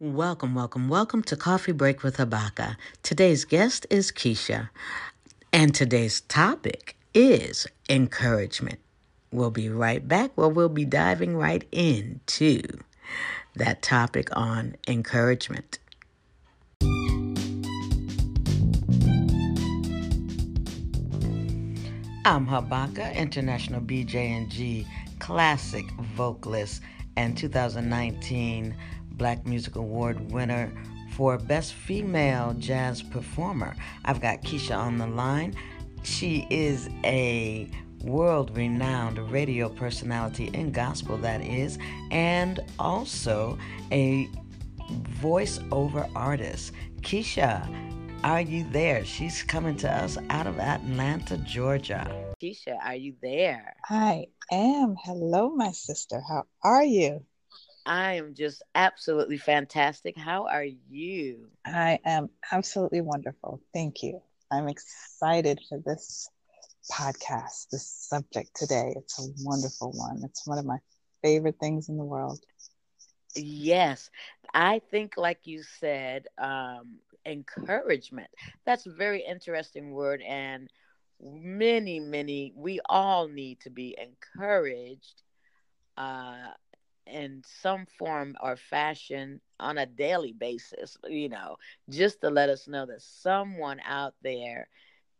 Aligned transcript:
Welcome, 0.00 0.54
welcome, 0.54 0.88
welcome 0.88 1.24
to 1.24 1.34
Coffee 1.34 1.72
Break 1.72 2.04
with 2.04 2.18
Habaka. 2.18 2.76
Today's 3.02 3.44
guest 3.44 3.84
is 3.90 4.12
Keisha, 4.12 4.70
and 5.52 5.74
today's 5.74 6.20
topic 6.20 6.96
is 7.14 7.66
encouragement. 7.88 8.78
We'll 9.32 9.50
be 9.50 9.68
right 9.68 10.06
back 10.06 10.30
where 10.36 10.46
we'll 10.46 10.68
be 10.68 10.84
diving 10.84 11.36
right 11.36 11.66
into 11.72 12.62
that 13.56 13.82
topic 13.82 14.28
on 14.36 14.76
encouragement. 14.86 15.80
I'm 22.24 22.46
Habaka, 22.46 23.16
International 23.16 23.80
BJ&G 23.80 24.86
Classic 25.18 25.90
Vocalist 26.14 26.82
and 27.16 27.36
2019 27.36 28.76
Black 29.18 29.44
Music 29.46 29.76
Award 29.76 30.32
winner 30.32 30.72
for 31.12 31.36
Best 31.36 31.74
Female 31.74 32.54
Jazz 32.54 33.02
Performer. 33.02 33.74
I've 34.04 34.20
got 34.20 34.42
Keisha 34.42 34.78
on 34.78 34.98
the 34.98 35.06
line. 35.06 35.54
She 36.04 36.46
is 36.48 36.88
a 37.04 37.68
world 38.04 38.56
renowned 38.56 39.18
radio 39.30 39.68
personality 39.68 40.50
in 40.54 40.70
gospel, 40.70 41.16
that 41.18 41.40
is, 41.42 41.78
and 42.12 42.60
also 42.78 43.58
a 43.90 44.28
voiceover 45.20 46.08
artist. 46.14 46.72
Keisha, 47.00 47.68
are 48.24 48.40
you 48.40 48.64
there? 48.70 49.04
She's 49.04 49.42
coming 49.42 49.76
to 49.78 49.90
us 49.90 50.18
out 50.30 50.46
of 50.46 50.58
Atlanta, 50.58 51.36
Georgia. 51.38 52.34
Keisha, 52.40 52.76
are 52.84 52.94
you 52.94 53.14
there? 53.20 53.74
I 53.88 54.26
am. 54.52 54.96
Hello, 55.02 55.50
my 55.50 55.72
sister. 55.72 56.22
How 56.28 56.44
are 56.62 56.84
you? 56.84 57.24
I 57.88 58.14
am 58.14 58.34
just 58.34 58.62
absolutely 58.74 59.38
fantastic. 59.38 60.14
How 60.16 60.46
are 60.46 60.66
you? 60.90 61.48
I 61.64 61.98
am 62.04 62.28
absolutely 62.52 63.00
wonderful. 63.00 63.62
Thank 63.72 64.02
you. 64.02 64.20
I'm 64.50 64.68
excited 64.68 65.58
for 65.68 65.78
this 65.78 66.28
podcast, 66.92 67.70
this 67.72 67.88
subject 67.88 68.50
today. 68.54 68.92
It's 68.94 69.18
a 69.18 69.32
wonderful 69.42 69.92
one. 69.92 70.20
It's 70.22 70.46
one 70.46 70.58
of 70.58 70.66
my 70.66 70.76
favorite 71.22 71.56
things 71.60 71.88
in 71.88 71.96
the 71.96 72.04
world. 72.04 72.38
Yes. 73.34 74.10
I 74.52 74.80
think, 74.90 75.16
like 75.16 75.40
you 75.44 75.62
said, 75.62 76.26
um, 76.36 76.98
encouragement. 77.24 78.28
That's 78.66 78.84
a 78.84 78.92
very 78.92 79.24
interesting 79.26 79.92
word. 79.92 80.20
And 80.20 80.68
many, 81.22 82.00
many, 82.00 82.52
we 82.54 82.80
all 82.86 83.28
need 83.28 83.60
to 83.60 83.70
be 83.70 83.96
encouraged. 83.98 85.22
Uh, 85.96 86.52
in 87.08 87.42
some 87.44 87.86
form 87.86 88.36
or 88.42 88.56
fashion 88.56 89.40
on 89.58 89.78
a 89.78 89.86
daily 89.86 90.32
basis, 90.32 90.96
you 91.08 91.28
know, 91.28 91.56
just 91.88 92.20
to 92.22 92.30
let 92.30 92.48
us 92.50 92.68
know 92.68 92.86
that 92.86 93.02
someone 93.02 93.80
out 93.84 94.14
there 94.22 94.68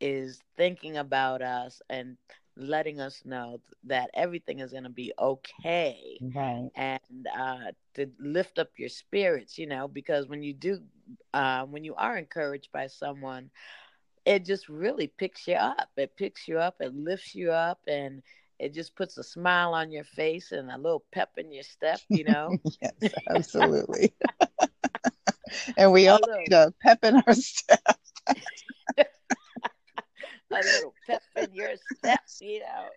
is 0.00 0.42
thinking 0.56 0.97
about 0.97 1.42
us 1.42 1.83
and 1.91 2.17
letting 2.56 3.00
us 3.00 3.25
know 3.25 3.61
that 3.84 4.11
everything 4.14 4.61
is 4.61 4.72
going 4.72 4.84
to 4.84 4.91
be 4.91 5.12
okay 5.19 6.22
right. 6.34 6.70
and 6.75 7.27
uh, 7.36 7.72
to 7.95 8.06
lift 8.19 8.58
up 8.58 8.70
your 8.78 8.89
spirits 8.89 9.58
you 9.58 9.67
know 9.67 9.89
because 9.89 10.27
when 10.28 10.42
you 10.42 10.52
do 10.55 10.78
uh, 11.34 11.64
when 11.64 11.84
you 11.84 11.95
are 11.95 12.17
encouraged 12.17 12.70
by 12.73 12.86
someone 12.86 13.50
it 14.27 14.45
just 14.45 14.69
really 14.69 15.06
picks 15.06 15.47
you 15.48 15.55
up. 15.55 15.91
It 15.97 16.17
picks 16.17 16.48
you 16.48 16.58
up 16.58 16.77
it 16.80 16.95
lifts 16.95 17.34
you 17.34 17.52
up 17.52 17.80
and 17.86 18.23
it 18.59 18.75
just 18.75 18.95
puts 18.97 19.17
a 19.19 19.23
smile 19.25 19.75
on 19.75 19.91
your 19.91 20.05
face 20.05 20.53
and 20.53 20.70
a 20.70 20.77
little 20.77 21.05
pep 21.12 21.31
in 21.39 21.53
your 21.53 21.62
step, 21.62 22.03
you 22.11 22.25
know? 22.25 22.59
yes, 22.81 23.14
absolutely. 23.31 24.14
and 25.77 25.92
we 25.92 26.09
all 26.09 26.20
need 26.47 26.53
a 26.53 26.73
pep 26.83 26.98
in 27.05 27.17
our 27.27 27.34
step. 27.34 27.81
a 30.53 30.62
little 30.62 30.95
pep 31.06 31.23
in 31.36 31.53
your 31.55 31.77
step, 31.77 32.20
you 32.41 32.61
know, 32.61 32.91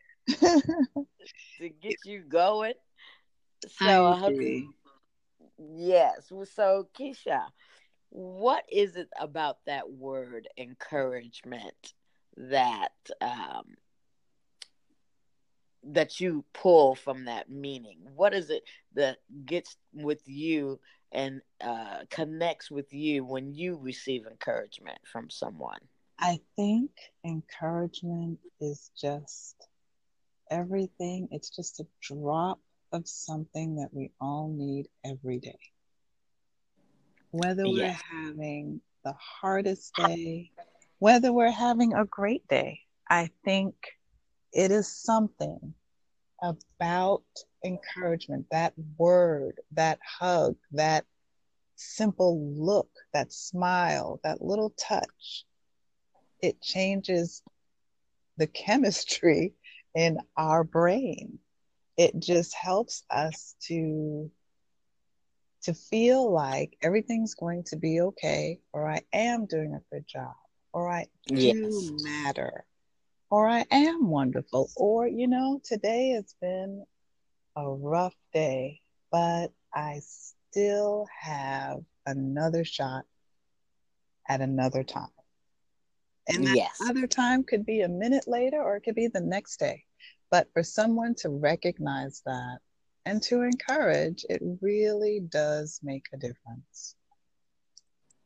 to 1.59 1.69
get 1.69 1.99
you 2.03 2.21
going. 2.21 2.73
So, 3.67 4.05
uh, 4.05 4.31
yes. 5.57 6.31
So, 6.53 6.87
Keisha, 6.97 7.47
what 8.09 8.63
is 8.71 8.95
it 8.95 9.09
about 9.19 9.57
that 9.65 9.91
word 9.91 10.47
encouragement 10.57 11.93
that 12.35 12.93
um, 13.21 13.75
that 15.83 16.19
you 16.19 16.45
pull 16.53 16.95
from 16.95 17.25
that 17.25 17.49
meaning? 17.49 17.99
What 18.15 18.33
is 18.33 18.49
it 18.49 18.63
that 18.95 19.17
gets 19.45 19.75
with 19.93 20.21
you 20.25 20.79
and 21.11 21.41
uh, 21.59 21.99
connects 22.09 22.71
with 22.71 22.93
you 22.93 23.25
when 23.25 23.53
you 23.53 23.77
receive 23.77 24.25
encouragement 24.25 24.99
from 25.11 25.29
someone? 25.29 25.79
I 26.19 26.39
think 26.55 26.91
encouragement 27.25 28.39
is 28.59 28.91
just 28.99 29.55
everything. 30.51 31.27
It's 31.31 31.49
just 31.49 31.79
a 31.79 31.87
drop 32.01 32.59
of 32.91 33.07
something 33.07 33.77
that 33.77 33.89
we 33.91 34.11
all 34.19 34.49
need 34.49 34.87
every 35.03 35.39
day. 35.39 35.59
Whether 37.31 37.67
we're 37.67 37.97
having 38.11 38.81
the 39.03 39.13
hardest 39.13 39.95
day, 39.95 40.51
whether 40.99 41.31
we're 41.31 41.49
having 41.49 41.93
a 41.93 42.05
great 42.05 42.47
day, 42.47 42.81
I 43.09 43.29
think 43.43 43.75
it 44.53 44.71
is 44.71 44.87
something 44.87 45.73
about 46.41 47.23
encouragement, 47.63 48.45
that 48.51 48.73
word, 48.97 49.59
that 49.71 49.99
hug, 50.19 50.55
that 50.71 51.05
simple 51.75 52.53
look, 52.55 52.89
that 53.13 53.31
smile, 53.31 54.19
that 54.23 54.41
little 54.41 54.71
touch. 54.71 55.45
It 56.41 56.61
changes 56.61 57.43
the 58.37 58.47
chemistry 58.47 59.53
in 59.95 60.17
our 60.37 60.63
brain. 60.63 61.39
It 61.97 62.19
just 62.19 62.53
helps 62.55 63.03
us 63.09 63.55
to 63.67 64.31
to 65.63 65.73
feel 65.75 66.31
like 66.31 66.75
everything's 66.81 67.35
going 67.35 67.63
to 67.63 67.75
be 67.75 68.01
okay 68.01 68.59
or 68.73 68.89
I 68.89 69.01
am 69.13 69.45
doing 69.45 69.75
a 69.75 69.93
good 69.93 70.07
job 70.07 70.33
or 70.73 70.89
I 70.89 71.05
yes. 71.27 71.55
do 71.55 71.99
matter 72.01 72.65
or 73.31 73.47
I 73.47 73.65
am 73.71 74.09
wonderful, 74.09 74.69
or, 74.75 75.07
you 75.07 75.27
know, 75.27 75.61
today 75.63 76.09
has 76.09 76.35
been 76.41 76.85
a 77.55 77.67
rough 77.67 78.15
day, 78.33 78.81
but 79.09 79.53
I 79.73 80.01
still 80.03 81.07
have 81.19 81.79
another 82.05 82.65
shot 82.65 83.05
at 84.27 84.41
another 84.41 84.83
time. 84.83 85.07
And 86.27 86.45
that 86.45 86.55
yes. 86.57 86.77
other 86.87 87.07
time 87.07 87.43
could 87.43 87.65
be 87.65 87.81
a 87.81 87.89
minute 87.89 88.27
later 88.27 88.61
or 88.61 88.75
it 88.75 88.81
could 88.81 88.95
be 88.95 89.07
the 89.07 89.21
next 89.21 89.57
day. 89.59 89.85
But 90.29 90.47
for 90.53 90.61
someone 90.61 91.15
to 91.19 91.29
recognize 91.29 92.21
that 92.25 92.59
and 93.05 93.21
to 93.23 93.41
encourage, 93.41 94.25
it 94.29 94.41
really 94.61 95.21
does 95.29 95.79
make 95.81 96.05
a 96.13 96.17
difference. 96.17 96.95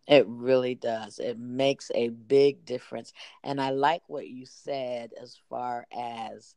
It 0.07 0.25
really 0.27 0.75
does. 0.75 1.19
It 1.19 1.39
makes 1.39 1.89
a 1.95 2.09
big 2.09 2.65
difference. 2.65 3.11
And 3.43 3.59
I 3.59 3.71
like 3.71 4.03
what 4.07 4.27
you 4.27 4.45
said 4.45 5.11
as 5.19 5.37
far 5.49 5.87
as 5.95 6.55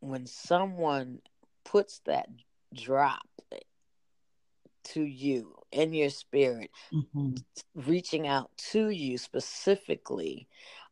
when 0.00 0.26
someone 0.26 1.20
puts 1.64 2.00
that 2.06 2.28
drop 2.74 3.26
to 4.82 5.02
you 5.02 5.54
in 5.70 5.92
your 5.94 6.10
spirit, 6.10 6.70
mm-hmm. 6.92 7.34
reaching 7.74 8.26
out 8.26 8.50
to 8.72 8.88
you 8.88 9.18
specifically, 9.18 10.48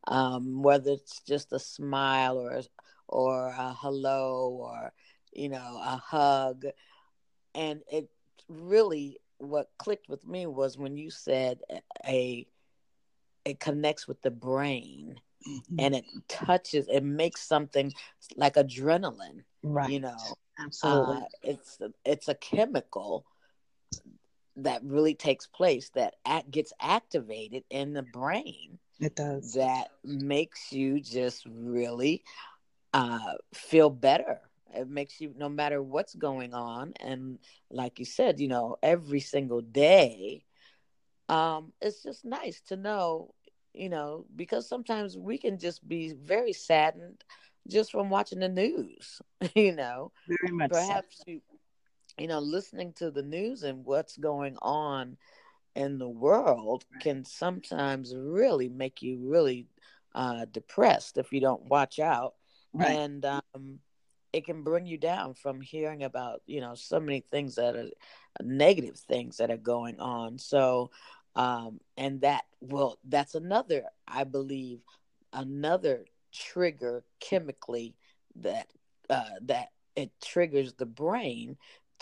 um, 0.06 0.62
whether 0.62 0.92
it's 0.92 1.20
just 1.26 1.52
a 1.52 1.58
smile 1.58 2.38
or 2.38 2.60
or 3.08 3.48
a 3.48 3.74
hello 3.74 4.50
or 4.60 4.92
you 5.32 5.48
know 5.48 5.80
a 5.82 5.96
hug, 5.96 6.64
and 7.54 7.82
it 7.90 8.08
really 8.48 9.18
what 9.38 9.70
clicked 9.78 10.08
with 10.08 10.26
me 10.26 10.46
was 10.46 10.76
when 10.76 10.96
you 10.96 11.10
said 11.10 11.60
a 12.06 12.46
it 13.44 13.60
connects 13.60 14.06
with 14.06 14.20
the 14.22 14.30
brain 14.30 15.20
mm-hmm. 15.48 15.76
and 15.78 15.94
it 15.94 16.04
touches 16.28 16.86
it 16.88 17.04
makes 17.04 17.40
something 17.42 17.92
like 18.36 18.54
adrenaline 18.54 19.42
right. 19.62 19.90
you 19.90 20.00
know 20.00 20.16
absolutely. 20.58 21.16
uh, 21.16 21.26
it's 21.42 21.78
it's 22.04 22.28
a 22.28 22.34
chemical 22.34 23.24
that 24.56 24.82
really 24.82 25.14
takes 25.14 25.46
place 25.46 25.90
that 25.90 26.16
act, 26.26 26.50
gets 26.50 26.72
activated 26.80 27.62
in 27.70 27.92
the 27.92 28.02
brain 28.02 28.78
it 29.00 29.14
does. 29.14 29.54
that 29.54 29.88
makes 30.04 30.72
you 30.72 31.00
just 31.00 31.46
really 31.46 32.24
uh, 32.92 33.34
feel 33.54 33.90
better 33.90 34.40
it 34.74 34.88
makes 34.88 35.20
you 35.20 35.34
no 35.36 35.48
matter 35.48 35.82
what's 35.82 36.14
going 36.14 36.54
on 36.54 36.92
and 37.00 37.38
like 37.70 37.98
you 37.98 38.04
said 38.04 38.40
you 38.40 38.48
know 38.48 38.76
every 38.82 39.20
single 39.20 39.60
day 39.60 40.44
um 41.28 41.72
it's 41.80 42.02
just 42.02 42.24
nice 42.24 42.60
to 42.60 42.76
know 42.76 43.34
you 43.74 43.88
know 43.88 44.24
because 44.36 44.68
sometimes 44.68 45.16
we 45.16 45.38
can 45.38 45.58
just 45.58 45.86
be 45.86 46.12
very 46.12 46.52
saddened 46.52 47.22
just 47.68 47.92
from 47.92 48.08
watching 48.08 48.40
the 48.40 48.48
news 48.48 49.20
you 49.54 49.74
know 49.74 50.10
very 50.26 50.52
much 50.54 50.70
perhaps 50.70 51.18
so. 51.18 51.24
you 51.26 51.40
you 52.18 52.26
know, 52.26 52.40
listening 52.40 52.92
to 52.94 53.10
the 53.10 53.22
news 53.22 53.62
and 53.62 53.84
what's 53.84 54.16
going 54.16 54.56
on 54.60 55.16
in 55.74 55.98
the 55.98 56.08
world 56.08 56.84
can 57.00 57.24
sometimes 57.24 58.14
really 58.14 58.68
make 58.68 59.02
you 59.02 59.18
really 59.22 59.66
uh, 60.14 60.44
depressed 60.50 61.16
if 61.18 61.32
you 61.32 61.40
don't 61.40 61.66
watch 61.66 61.98
out. 61.98 62.34
Right. 62.72 62.90
And 62.90 63.24
um, 63.24 63.78
it 64.32 64.44
can 64.44 64.62
bring 64.62 64.86
you 64.86 64.98
down 64.98 65.34
from 65.34 65.60
hearing 65.60 66.02
about, 66.04 66.42
you 66.46 66.60
know, 66.60 66.74
so 66.74 67.00
many 67.00 67.20
things 67.20 67.54
that 67.56 67.76
are 67.76 67.88
negative 68.42 68.96
things 68.96 69.38
that 69.38 69.50
are 69.50 69.56
going 69.56 69.98
on. 70.00 70.38
So, 70.38 70.90
um, 71.34 71.80
and 71.96 72.20
that, 72.20 72.44
well, 72.60 72.98
that's 73.04 73.34
another, 73.34 73.84
I 74.06 74.24
believe, 74.24 74.80
another 75.32 76.04
trigger 76.32 77.04
chemically 77.20 77.94
that, 78.36 78.68
uh, 79.08 79.24
that 79.42 79.68
it 79.96 80.10
triggers 80.22 80.74
the 80.74 80.86
brain 80.86 81.56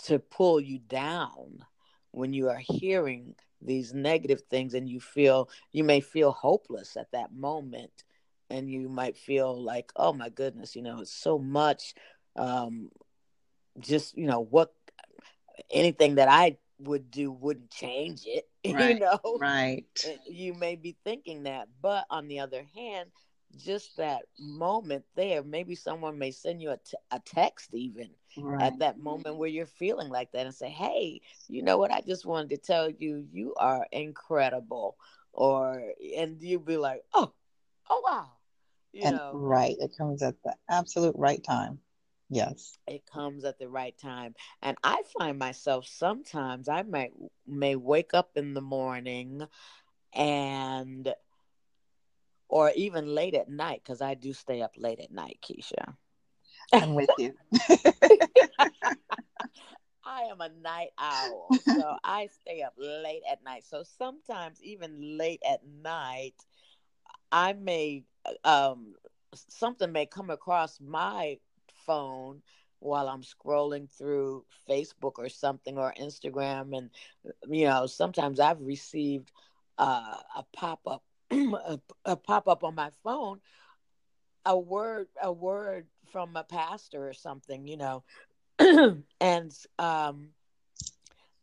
to 0.05 0.19
pull 0.19 0.59
you 0.59 0.79
down 0.79 1.65
when 2.11 2.33
you 2.33 2.49
are 2.49 2.61
hearing 2.61 3.35
these 3.61 3.93
negative 3.93 4.41
things 4.49 4.73
and 4.73 4.87
you 4.87 4.99
feel 4.99 5.49
you 5.71 5.83
may 5.83 5.99
feel 5.99 6.31
hopeless 6.31 6.95
at 6.95 7.11
that 7.11 7.33
moment 7.33 8.03
and 8.49 8.69
you 8.69 8.87
might 8.87 9.17
feel 9.17 9.59
like 9.59 9.91
oh 9.95 10.13
my 10.13 10.29
goodness 10.29 10.75
you 10.75 10.81
know 10.81 10.99
it's 11.01 11.11
so 11.11 11.39
much 11.39 11.95
um 12.37 12.89
just 13.79 14.17
you 14.17 14.25
know 14.25 14.41
what 14.41 14.73
anything 15.71 16.15
that 16.15 16.27
i 16.27 16.57
would 16.79 17.09
do 17.09 17.31
wouldn't 17.31 17.71
change 17.71 18.21
it 18.25 18.47
right, 18.73 18.95
you 18.95 18.99
know? 18.99 19.19
right. 19.39 19.85
You 20.27 20.53
may 20.53 20.75
be 20.75 20.95
thinking 21.03 21.43
that 21.43 21.67
but 21.81 22.05
on 22.09 22.27
the 22.27 22.39
other 22.39 22.63
hand 22.75 23.09
just 23.55 23.95
that 23.97 24.23
moment 24.37 25.05
there 25.15 25.41
maybe 25.41 25.73
someone 25.73 26.19
may 26.19 26.31
send 26.31 26.61
you 26.61 26.71
a, 26.71 26.77
t- 26.77 26.97
a 27.11 27.19
text 27.25 27.73
even 27.73 28.09
right. 28.37 28.61
at 28.61 28.79
that 28.79 28.99
moment 28.99 29.37
where 29.37 29.49
you're 29.49 29.65
feeling 29.65 30.09
like 30.09 30.31
that 30.33 30.45
and 30.45 30.53
say 30.53 30.69
hey 30.69 31.21
you 31.47 31.63
know 31.63 31.77
what? 31.77 31.91
I 31.91 32.01
just 32.01 32.25
wanted 32.25 32.49
to 32.51 32.57
tell 32.57 32.89
you 32.89 33.25
you 33.31 33.55
are 33.55 33.87
incredible 33.91 34.97
or 35.33 35.81
and 36.17 36.41
you'd 36.41 36.65
be 36.65 36.77
like 36.77 37.03
oh 37.13 37.31
oh 37.89 38.01
wow 38.05 38.27
you 38.91 39.05
and 39.05 39.15
know? 39.15 39.31
right 39.33 39.75
it 39.79 39.97
comes 39.97 40.21
at 40.21 40.35
the 40.43 40.53
absolute 40.69 41.15
right 41.17 41.43
time 41.43 41.79
yes 42.29 42.77
it 42.87 43.05
comes 43.05 43.45
at 43.45 43.57
the 43.59 43.69
right 43.69 43.97
time 43.97 44.33
and 44.61 44.75
i 44.83 45.01
find 45.17 45.39
myself 45.39 45.87
sometimes 45.87 46.67
i 46.67 46.83
might 46.83 47.13
may 47.45 47.75
wake 47.75 48.13
up 48.13 48.31
in 48.35 48.53
the 48.53 48.61
morning 48.61 49.47
and 50.13 51.13
or 52.49 52.71
even 52.75 53.07
late 53.07 53.35
at 53.35 53.49
night 53.49 53.81
because 53.83 54.01
I 54.01 54.13
do 54.13 54.33
stay 54.33 54.61
up 54.61 54.73
late 54.77 54.99
at 54.99 55.11
night, 55.11 55.39
Keisha. 55.43 55.95
I'm 56.73 56.95
with 56.95 57.09
you. 57.17 57.33
I 60.05 60.21
am 60.23 60.39
a 60.39 60.49
night 60.49 60.91
owl, 60.97 61.57
so 61.61 61.95
I 62.03 62.29
stay 62.41 62.61
up 62.61 62.73
late 62.77 63.23
at 63.29 63.43
night. 63.43 63.65
So 63.65 63.83
sometimes, 63.83 64.63
even 64.63 65.17
late 65.17 65.41
at 65.47 65.61
night, 65.65 66.35
I 67.31 67.53
may 67.53 68.03
um, 68.45 68.93
something 69.49 69.91
may 69.91 70.05
come 70.05 70.29
across 70.29 70.79
my 70.79 71.37
phone 71.87 72.43
while 72.79 73.09
I'm 73.09 73.23
scrolling 73.23 73.89
through 73.89 74.45
Facebook 74.69 75.13
or 75.17 75.29
something 75.29 75.79
or 75.79 75.93
Instagram, 75.99 76.77
and 76.77 76.91
you 77.49 77.65
know, 77.65 77.87
sometimes 77.87 78.39
I've 78.39 78.61
received 78.61 79.31
uh, 79.79 80.17
a 80.35 80.43
pop 80.53 80.81
up 80.85 81.03
a, 81.31 81.79
a 82.05 82.15
pop 82.15 82.47
up 82.47 82.63
on 82.63 82.75
my 82.75 82.91
phone 83.03 83.39
a 84.47 84.57
word 84.57 85.07
a 85.21 85.31
word 85.31 85.87
from 86.09 86.35
a 86.37 86.43
pastor 86.43 87.07
or 87.07 87.13
something 87.13 87.67
you 87.67 87.75
know 87.75 88.03
and 89.19 89.53
um 89.77 90.29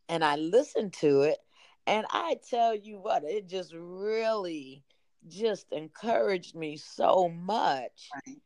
and 0.09 0.25
I 0.25 0.37
listened 0.37 0.95
to 0.95 1.23
it 1.23 1.39
and 1.87 2.07
I 2.11 2.39
tell 2.49 2.75
you 2.75 2.99
what 2.99 3.25
it 3.25 3.47
just 3.47 3.75
really 3.77 4.83
just 5.29 5.71
encouraged 5.71 6.55
me 6.55 6.79
so 6.79 7.29
much 7.29 8.09
right. 8.27 8.39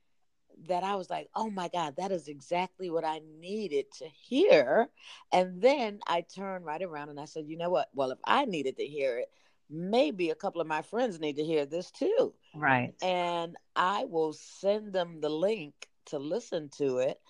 That 0.66 0.82
I 0.82 0.96
was 0.96 1.08
like, 1.08 1.28
oh 1.34 1.50
my 1.50 1.68
God, 1.68 1.94
that 1.96 2.10
is 2.10 2.28
exactly 2.28 2.90
what 2.90 3.04
I 3.04 3.20
needed 3.40 3.86
to 3.98 4.06
hear. 4.06 4.88
And 5.32 5.60
then 5.62 6.00
I 6.06 6.22
turned 6.22 6.64
right 6.64 6.82
around 6.82 7.10
and 7.10 7.20
I 7.20 7.26
said, 7.26 7.46
you 7.46 7.56
know 7.56 7.70
what? 7.70 7.88
Well, 7.94 8.10
if 8.10 8.18
I 8.24 8.44
needed 8.44 8.76
to 8.78 8.84
hear 8.84 9.18
it, 9.18 9.30
maybe 9.70 10.30
a 10.30 10.34
couple 10.34 10.60
of 10.60 10.66
my 10.66 10.82
friends 10.82 11.20
need 11.20 11.36
to 11.36 11.44
hear 11.44 11.66
this 11.66 11.90
too. 11.90 12.34
Right. 12.54 12.94
And 13.02 13.56
I 13.76 14.04
will 14.04 14.32
send 14.32 14.92
them 14.92 15.20
the 15.20 15.28
link 15.28 15.74
to 16.06 16.18
listen 16.18 16.70
to 16.78 16.98
it. 16.98 17.20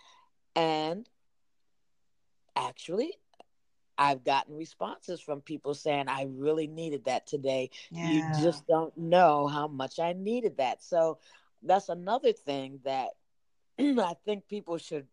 And 0.56 1.08
actually, 2.56 3.12
I've 3.98 4.24
gotten 4.24 4.54
responses 4.54 5.20
from 5.20 5.40
people 5.40 5.74
saying, 5.74 6.08
I 6.08 6.28
really 6.30 6.68
needed 6.68 7.06
that 7.06 7.26
today. 7.26 7.70
Yeah. 7.90 8.06
You 8.06 8.42
just 8.42 8.66
don't 8.66 8.96
know 8.96 9.48
how 9.48 9.66
much 9.66 9.98
I 9.98 10.12
needed 10.12 10.58
that. 10.58 10.82
So 10.82 11.18
that's 11.62 11.88
another 11.88 12.32
thing 12.32 12.80
that 12.84 13.10
I 13.78 14.14
think 14.24 14.48
people 14.48 14.78
should 14.78 15.06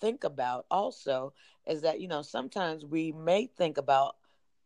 think 0.00 0.24
about 0.24 0.66
also 0.70 1.32
is 1.66 1.82
that, 1.82 2.00
you 2.00 2.08
know, 2.08 2.22
sometimes 2.22 2.84
we 2.84 3.12
may 3.12 3.46
think 3.46 3.78
about 3.78 4.16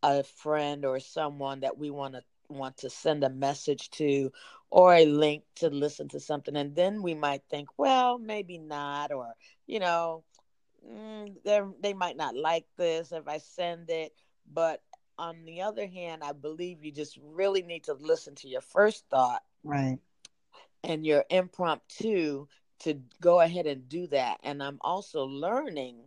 a 0.03 0.23
friend 0.23 0.85
or 0.85 1.01
someone 1.01 1.61
that 1.61 1.79
we 1.79 1.91
want 1.91 2.15
to 2.15 2.23
want 2.49 2.77
to 2.77 2.91
send 2.91 3.25
a 3.25 3.31
message 3.31 3.91
to 3.91 4.31
or 4.71 4.95
a 4.95 5.07
link 5.07 5.43
to 5.57 5.71
listen 5.71 6.09
to 6.09 6.21
something 6.21 6.57
and 6.57 6.77
then 6.77 7.03
we 7.03 7.15
might 7.15 7.43
think 7.49 7.69
well 7.79 8.19
maybe 8.19 8.59
not 8.59 9.11
or 9.13 9.33
you 9.67 9.81
know 9.81 10.23
mm, 10.87 11.35
they 11.81 11.95
might 11.95 12.19
not 12.19 12.37
like 12.37 12.67
this 12.77 13.13
if 13.13 13.27
i 13.27 13.39
send 13.39 13.89
it 13.89 14.13
but 14.53 14.83
on 15.19 15.45
the 15.47 15.63
other 15.63 15.87
hand 15.87 16.23
i 16.23 16.33
believe 16.33 16.85
you 16.85 16.93
just 16.93 17.19
really 17.23 17.63
need 17.63 17.85
to 17.85 17.95
listen 17.95 18.35
to 18.35 18.47
your 18.47 18.61
first 18.61 19.05
thought 19.11 19.43
right 19.65 19.99
and 20.85 21.07
your 21.07 21.25
impromptu 21.31 22.47
to 22.81 23.01
go 23.21 23.41
ahead 23.41 23.67
and 23.67 23.89
do 23.89 24.07
that 24.09 24.39
and 24.45 24.63
i'm 24.63 24.79
also 24.83 25.25
learning 25.25 25.99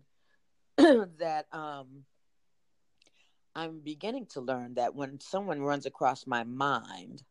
that 0.77 1.47
um 1.53 2.05
I'm 3.57 3.79
beginning 3.79 4.27
to 4.27 4.41
learn 4.41 4.75
that 4.75 4.93
when 4.93 5.19
someone 5.19 5.63
runs 5.63 5.87
across 5.87 6.27
my 6.27 6.43
mind, 6.43 7.23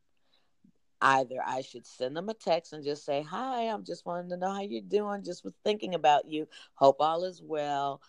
either 1.00 1.36
I 1.46 1.62
should 1.62 1.86
send 1.86 2.16
them 2.16 2.28
a 2.28 2.34
text 2.34 2.72
and 2.72 2.82
just 2.82 3.04
say, 3.04 3.22
Hi, 3.22 3.62
I'm 3.68 3.84
just 3.84 4.04
wanting 4.04 4.30
to 4.30 4.36
know 4.36 4.50
how 4.50 4.62
you're 4.62 4.82
doing, 4.82 5.22
just 5.22 5.44
was 5.44 5.54
thinking 5.64 5.94
about 5.94 6.26
you, 6.28 6.48
hope 6.74 6.96
all 7.00 7.22
is 7.24 7.40
well, 7.40 8.02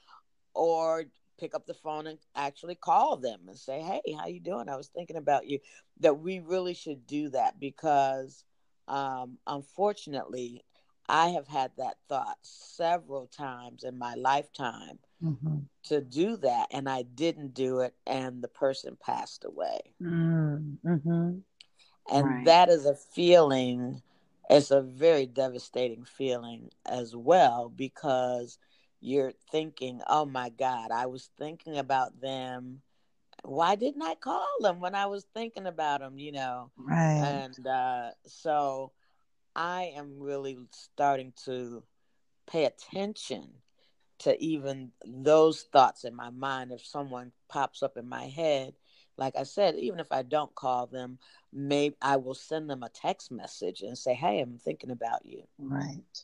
or 0.55 1.05
pick 1.39 1.53
up 1.53 1.67
the 1.67 1.75
phone 1.75 2.07
and 2.07 2.17
actually 2.35 2.73
call 2.75 3.17
them 3.17 3.41
and 3.47 3.57
say, 3.57 3.81
Hey, 3.81 4.01
how 4.19 4.25
you 4.25 4.39
doing? 4.39 4.67
I 4.67 4.77
was 4.77 4.87
thinking 4.87 5.17
about 5.17 5.45
you. 5.47 5.59
That 5.99 6.19
we 6.19 6.39
really 6.39 6.73
should 6.73 7.05
do 7.05 7.29
that 7.29 7.59
because 7.59 8.43
um, 8.87 9.37
unfortunately, 9.45 10.63
I 11.09 11.29
have 11.29 11.47
had 11.47 11.71
that 11.77 11.97
thought 12.09 12.37
several 12.41 13.27
times 13.27 13.83
in 13.83 13.97
my 13.97 14.15
lifetime 14.15 14.99
mm-hmm. 15.23 15.59
to 15.83 16.01
do 16.01 16.37
that, 16.37 16.67
and 16.71 16.89
I 16.89 17.03
didn't 17.03 17.53
do 17.53 17.79
it, 17.79 17.93
and 18.05 18.41
the 18.41 18.49
person 18.49 18.97
passed 19.01 19.45
away. 19.45 19.79
Mm-hmm. 20.01 21.37
And 22.09 22.25
right. 22.25 22.45
that 22.45 22.69
is 22.69 22.85
a 22.85 22.95
feeling, 22.95 24.01
it's 24.49 24.71
a 24.71 24.81
very 24.81 25.25
devastating 25.25 26.05
feeling 26.05 26.69
as 26.85 27.15
well 27.15 27.71
because 27.73 28.57
you're 28.99 29.33
thinking, 29.51 30.01
oh 30.07 30.25
my 30.25 30.49
God, 30.49 30.91
I 30.91 31.05
was 31.05 31.29
thinking 31.37 31.77
about 31.77 32.19
them. 32.19 32.81
Why 33.43 33.75
didn't 33.75 34.01
I 34.01 34.15
call 34.15 34.47
them 34.61 34.79
when 34.79 34.95
I 34.95 35.05
was 35.05 35.25
thinking 35.33 35.67
about 35.67 36.01
them, 36.01 36.17
you 36.17 36.31
know? 36.31 36.71
Right. 36.77 37.45
And 37.55 37.67
uh, 37.67 38.11
so 38.25 38.91
I 39.55 39.93
am 39.95 40.19
really 40.19 40.57
starting 40.71 41.33
to 41.45 41.83
pay 42.47 42.65
attention 42.65 43.49
to 44.19 44.41
even 44.43 44.91
those 45.05 45.63
thoughts 45.63 46.03
in 46.03 46.15
my 46.15 46.29
mind 46.29 46.71
if 46.71 46.85
someone 46.85 47.31
pops 47.49 47.83
up 47.83 47.97
in 47.97 48.07
my 48.07 48.23
head 48.23 48.73
like 49.17 49.35
i 49.35 49.43
said 49.43 49.75
even 49.75 49.99
if 49.99 50.11
i 50.11 50.21
don't 50.21 50.55
call 50.55 50.87
them 50.87 51.19
maybe 51.53 51.95
i 52.01 52.15
will 52.15 52.33
send 52.33 52.69
them 52.69 52.83
a 52.83 52.89
text 52.89 53.31
message 53.31 53.81
and 53.81 53.97
say 53.97 54.13
hey 54.13 54.39
i'm 54.39 54.57
thinking 54.57 54.91
about 54.91 55.25
you 55.25 55.43
right 55.59 56.23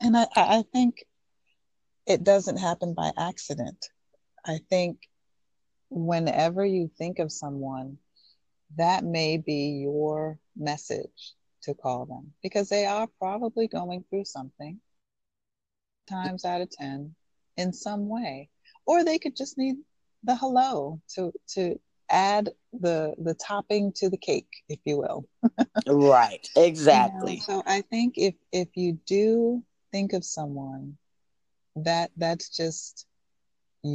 and 0.00 0.16
i 0.16 0.26
i 0.36 0.62
think 0.72 1.04
it 2.06 2.22
doesn't 2.22 2.58
happen 2.58 2.94
by 2.94 3.10
accident 3.18 3.86
i 4.46 4.58
think 4.70 5.07
whenever 5.90 6.64
you 6.64 6.90
think 6.98 7.18
of 7.18 7.32
someone 7.32 7.98
that 8.76 9.04
may 9.04 9.38
be 9.38 9.80
your 9.82 10.38
message 10.56 11.34
to 11.62 11.74
call 11.74 12.06
them 12.06 12.32
because 12.42 12.68
they 12.68 12.86
are 12.86 13.08
probably 13.18 13.66
going 13.66 14.04
through 14.08 14.24
something 14.24 14.78
times 16.08 16.44
out 16.44 16.60
of 16.60 16.70
10 16.70 17.14
in 17.56 17.72
some 17.72 18.08
way 18.08 18.48
or 18.86 19.04
they 19.04 19.18
could 19.18 19.36
just 19.36 19.58
need 19.58 19.76
the 20.24 20.36
hello 20.36 21.00
to 21.14 21.32
to 21.46 21.78
add 22.10 22.50
the 22.72 23.14
the 23.18 23.34
topping 23.34 23.92
to 23.92 24.08
the 24.08 24.16
cake 24.16 24.48
if 24.68 24.78
you 24.84 24.98
will. 24.98 25.28
Right. 25.86 26.48
Exactly. 26.56 27.32
you 27.32 27.38
know, 27.38 27.44
so 27.44 27.62
i 27.66 27.82
think 27.82 28.14
if 28.16 28.34
if 28.52 28.68
you 28.74 28.98
do 29.06 29.62
think 29.92 30.12
of 30.12 30.24
someone 30.24 30.96
that 31.76 32.10
that's 32.16 32.48
just 32.48 33.06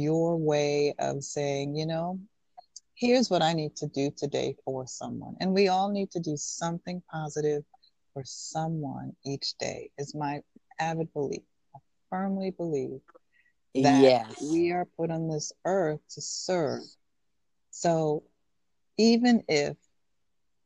your 0.00 0.36
way 0.36 0.94
of 0.98 1.22
saying, 1.24 1.76
you 1.76 1.86
know, 1.86 2.18
here's 2.94 3.30
what 3.30 3.42
I 3.42 3.52
need 3.52 3.76
to 3.76 3.86
do 3.88 4.10
today 4.16 4.56
for 4.64 4.86
someone. 4.86 5.36
And 5.40 5.52
we 5.52 5.68
all 5.68 5.90
need 5.90 6.10
to 6.12 6.20
do 6.20 6.36
something 6.36 7.02
positive 7.10 7.64
for 8.12 8.22
someone 8.24 9.14
each 9.24 9.54
day, 9.58 9.90
is 9.98 10.14
my 10.14 10.42
avid 10.78 11.12
belief. 11.12 11.42
I 11.74 11.78
firmly 12.10 12.50
believe 12.50 13.00
that 13.74 14.02
yes. 14.02 14.48
we 14.52 14.70
are 14.70 14.86
put 14.96 15.10
on 15.10 15.28
this 15.28 15.52
earth 15.64 16.00
to 16.10 16.20
serve. 16.20 16.82
So 17.70 18.22
even 18.96 19.42
if 19.48 19.76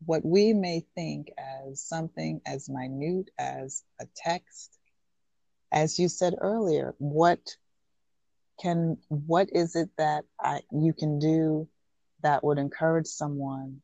what 0.04 0.24
we 0.24 0.52
may 0.52 0.84
think 0.94 1.32
as 1.38 1.80
something 1.80 2.40
as 2.46 2.68
minute 2.68 3.30
as 3.38 3.82
a 4.00 4.06
text, 4.14 4.78
as 5.72 5.98
you 5.98 6.08
said 6.08 6.34
earlier, 6.38 6.94
what 6.98 7.56
can 8.60 8.98
what 9.08 9.48
is 9.52 9.76
it 9.76 9.90
that 9.98 10.24
I, 10.40 10.60
you 10.72 10.92
can 10.92 11.18
do 11.18 11.68
that 12.22 12.42
would 12.42 12.58
encourage 12.58 13.06
someone? 13.06 13.80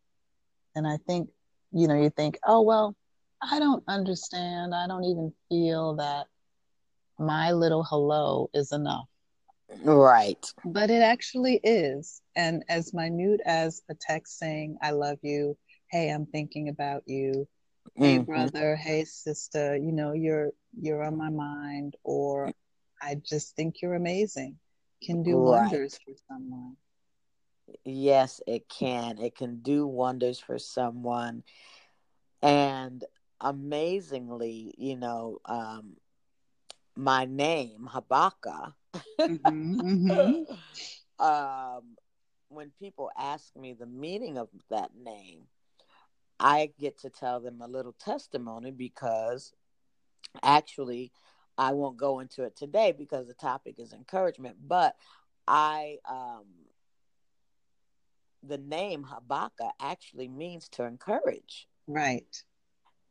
And 0.75 0.87
I 0.87 0.99
think, 1.07 1.31
you 1.73 1.89
know, 1.89 2.01
you 2.01 2.11
think, 2.11 2.39
oh 2.47 2.63
well, 2.63 2.97
I 3.41 3.59
don't 3.59 3.85
understand. 3.89 4.75
I 4.75 4.87
don't 4.87 5.05
even 5.05 5.33
feel 5.49 5.97
that 5.97 6.27
my 7.19 7.53
little 7.53 7.85
hello 7.85 8.51
is 8.55 8.73
enough. 8.73 9.07
Right. 9.83 10.45
But 10.65 10.91
it 10.91 11.03
actually 11.03 11.61
is. 11.63 12.21
And 12.37 12.65
as 12.69 12.93
minute 12.93 13.41
as 13.45 13.83
a 13.89 13.95
text 13.95 14.39
saying, 14.39 14.79
I 14.83 14.91
love 14.91 15.19
you, 15.23 15.57
hey, 15.91 16.11
I'm 16.11 16.27
thinking 16.27 16.69
about 16.69 17.03
you, 17.07 17.47
hey 17.97 18.17
mm-hmm. 18.17 18.25
brother, 18.25 18.77
hey 18.77 19.05
sister, 19.05 19.77
you 19.77 19.93
know, 19.93 20.13
you're 20.13 20.51
you're 20.81 21.03
on 21.03 21.17
my 21.17 21.31
mind, 21.31 21.97
or 22.03 22.53
I 23.01 23.17
just 23.17 23.55
think 23.57 23.77
you're 23.81 23.95
amazing, 23.95 24.57
can 25.05 25.23
do 25.23 25.37
right. 25.37 25.63
wonders 25.63 25.99
for 26.05 26.15
someone. 26.29 26.77
Yes, 27.85 28.41
it 28.47 28.69
can. 28.69 29.19
It 29.19 29.37
can 29.37 29.61
do 29.61 29.87
wonders 29.87 30.39
for 30.39 30.59
someone. 30.59 31.43
And 32.43 33.05
amazingly, 33.41 34.75
you 34.77 34.97
know, 34.97 35.39
um, 35.45 35.97
my 36.97 37.25
name, 37.25 37.89
Habaka, 37.93 38.75
mm-hmm, 39.21 39.81
mm-hmm. 39.81 41.25
um, 41.25 41.97
when 42.49 42.71
people 42.79 43.11
ask 43.19 43.55
me 43.57 43.73
the 43.73 43.87
meaning 43.87 44.39
of 44.39 44.49
that 44.71 44.91
name, 44.97 45.43
I 46.39 46.71
get 46.79 46.99
to 47.01 47.11
tell 47.11 47.41
them 47.41 47.61
a 47.61 47.67
little 47.69 47.95
testimony 47.95 48.71
because 48.71 49.53
actually, 50.43 51.13
I 51.57 51.73
won't 51.73 51.97
go 51.97 52.21
into 52.21 52.43
it 52.43 52.57
today 52.57 52.93
because 52.93 53.27
the 53.27 53.35
topic 53.35 53.79
is 53.79 53.93
encouragement, 53.93 54.57
but 54.67 54.97
I, 55.47 55.99
um, 56.09 56.45
the 58.43 58.59
name 58.59 59.05
Habaka 59.05 59.71
actually 59.81 60.29
means 60.29 60.69
to 60.71 60.85
encourage. 60.85 61.69
Right. 61.87 62.43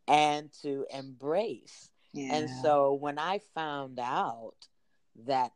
And 0.08 0.52
to 0.62 0.86
embrace. 0.94 1.90
Yeah. 2.14 2.34
And 2.34 2.50
so 2.50 2.94
when 2.94 3.18
I 3.18 3.40
found 3.56 4.00
out 4.00 4.68
that 5.26 5.52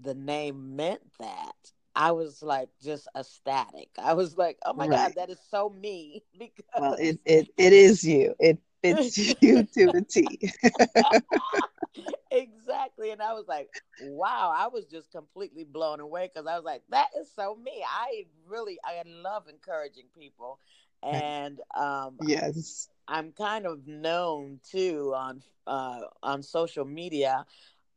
the 0.00 0.14
name 0.14 0.76
meant 0.76 1.02
that, 1.18 1.54
I 1.94 2.12
was 2.12 2.42
like 2.42 2.70
just 2.82 3.08
ecstatic. 3.16 3.90
I 3.98 4.14
was 4.14 4.38
like, 4.38 4.58
"Oh 4.64 4.72
my 4.72 4.86
right. 4.86 4.96
god, 4.96 5.12
that 5.16 5.30
is 5.30 5.38
so 5.50 5.68
me!" 5.68 6.22
Because 6.38 6.64
well, 6.78 6.94
it 6.94 7.20
it, 7.26 7.48
it 7.58 7.72
is 7.72 8.02
you. 8.02 8.34
It 8.38 8.58
fits 8.82 9.18
you 9.40 9.64
to 9.64 9.88
the 9.88 10.02
T. 10.02 10.52
exactly, 12.30 13.10
and 13.10 13.22
I 13.22 13.32
was 13.32 13.46
like, 13.48 13.70
"Wow!" 13.98 14.52
I 14.56 14.68
was 14.68 14.86
just 14.86 15.10
completely 15.12 15.64
blown 15.64 16.00
away 16.00 16.30
because 16.32 16.46
I 16.46 16.56
was 16.56 16.64
like, 16.64 16.82
"That 16.90 17.08
is 17.18 17.30
so 17.34 17.54
me." 17.56 17.84
I 17.88 18.26
really, 18.46 18.78
I 18.84 19.02
love 19.06 19.48
encouraging 19.48 20.06
people, 20.18 20.58
and 21.02 21.60
um, 21.76 22.18
yes, 22.20 22.88
I'm 23.08 23.32
kind 23.32 23.66
of 23.66 23.86
known 23.86 24.60
too 24.70 25.12
on 25.16 25.42
uh, 25.66 26.00
on 26.22 26.42
social 26.42 26.84
media 26.84 27.46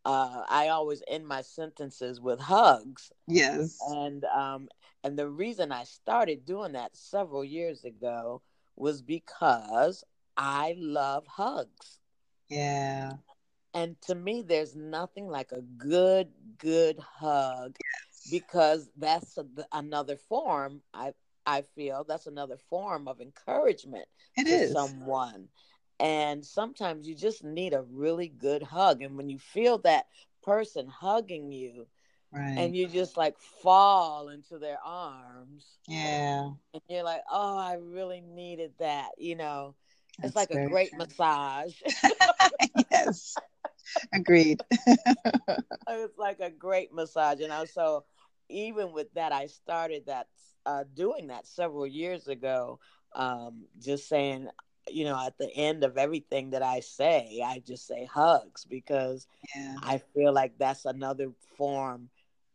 uh, 0.06 0.44
I 0.48 0.68
always 0.70 1.01
end 1.08 1.27
my 1.27 1.42
sentences 1.42 2.22
with 2.22 2.39
hugs. 2.39 3.12
Yes. 3.27 3.80
And 3.89 4.24
um, 4.25 4.70
and 5.04 5.18
the 5.18 5.27
reason 5.30 5.72
I 5.72 5.84
started 5.84 6.46
doing 6.46 6.74
that 6.74 6.96
several 6.96 7.44
years 7.44 7.84
ago 7.84 8.42
was 8.75 9.01
because 9.01 10.04
I 10.38 10.75
love 10.77 11.25
hugs. 11.27 12.00
Yeah. 12.50 13.13
And 13.74 14.00
to 14.04 14.15
me, 14.15 14.42
there's 14.42 14.75
nothing 14.75 15.27
like 15.27 15.51
a 15.51 15.62
good, 15.62 16.30
good 16.58 17.00
hug 17.00 17.75
yes. 17.80 18.27
because 18.32 18.89
that's 18.98 19.38
a, 19.38 19.46
another 19.72 20.18
form. 20.18 20.82
I 20.94 21.13
I 21.46 21.62
feel 21.62 22.04
that's 22.04 22.27
another 22.27 22.58
form 22.70 23.08
of 23.08 23.22
encouragement 23.22 24.08
it 24.36 24.48
to 24.48 24.54
is. 24.54 24.72
someone 24.72 25.48
and 26.00 26.46
sometimes 26.46 27.08
you 27.08 27.15
just 27.15 27.44
need 27.44 27.74
a 27.74 27.84
really 27.84 28.27
good 28.27 28.63
hug 28.63 29.01
and 29.01 29.15
when 29.18 29.30
you 29.30 29.39
feel 29.39 29.77
that 29.80 30.06
person 30.44 30.88
hugging 30.88 31.51
you 31.51 31.88
right. 32.32 32.56
and 32.58 32.75
you 32.75 32.88
just 32.88 33.18
like 33.18 33.38
fall 33.39 34.30
into 34.30 34.58
their 34.58 34.80
arms 34.84 35.77
yeah 35.88 36.50
and 36.74 36.82
you're 36.89 37.04
like 37.04 37.22
oh 37.32 37.58
i 37.58 37.74
really 37.74 38.22
needed 38.22 38.72
that 38.80 39.10
you 39.18 39.36
know 39.36 39.75
That's 40.19 40.29
it's 40.29 40.36
like 40.36 40.51
a 40.51 40.67
great 40.67 40.89
true. 40.89 41.00
massage 41.00 41.74
yes 42.91 43.36
agreed 44.13 44.62
it's 44.88 46.17
like 46.17 46.39
a 46.39 46.50
great 46.50 46.93
massage 46.93 47.41
and 47.41 47.69
so 47.69 48.03
even 48.50 48.91
with 48.91 49.13
that 49.13 49.31
i 49.31 49.48
started 49.48 50.05
that 50.07 50.27
uh, 50.65 50.84
doing 50.95 51.27
that 51.27 51.45
several 51.45 51.86
years 51.86 52.27
ago 52.27 52.79
um, 53.13 53.65
just 53.79 54.10
saying 54.10 54.50
you 54.89 55.05
know, 55.05 55.19
at 55.25 55.38
the 55.38 55.51
end 55.55 55.84
of 55.84 55.98
everything 55.98 56.51
that 56.51 56.62
I 56.62 56.79
say, 56.79 57.41
I 57.43 57.60
just 57.60 57.88
say 57.88 58.05
hugs 58.05 58.65
because 58.65 59.27
yeah. 59.55 59.75
I 59.81 60.01
feel 60.13 60.34
like 60.34 60.57
that's 60.57 60.86
another 60.86 61.31
form 61.57 62.10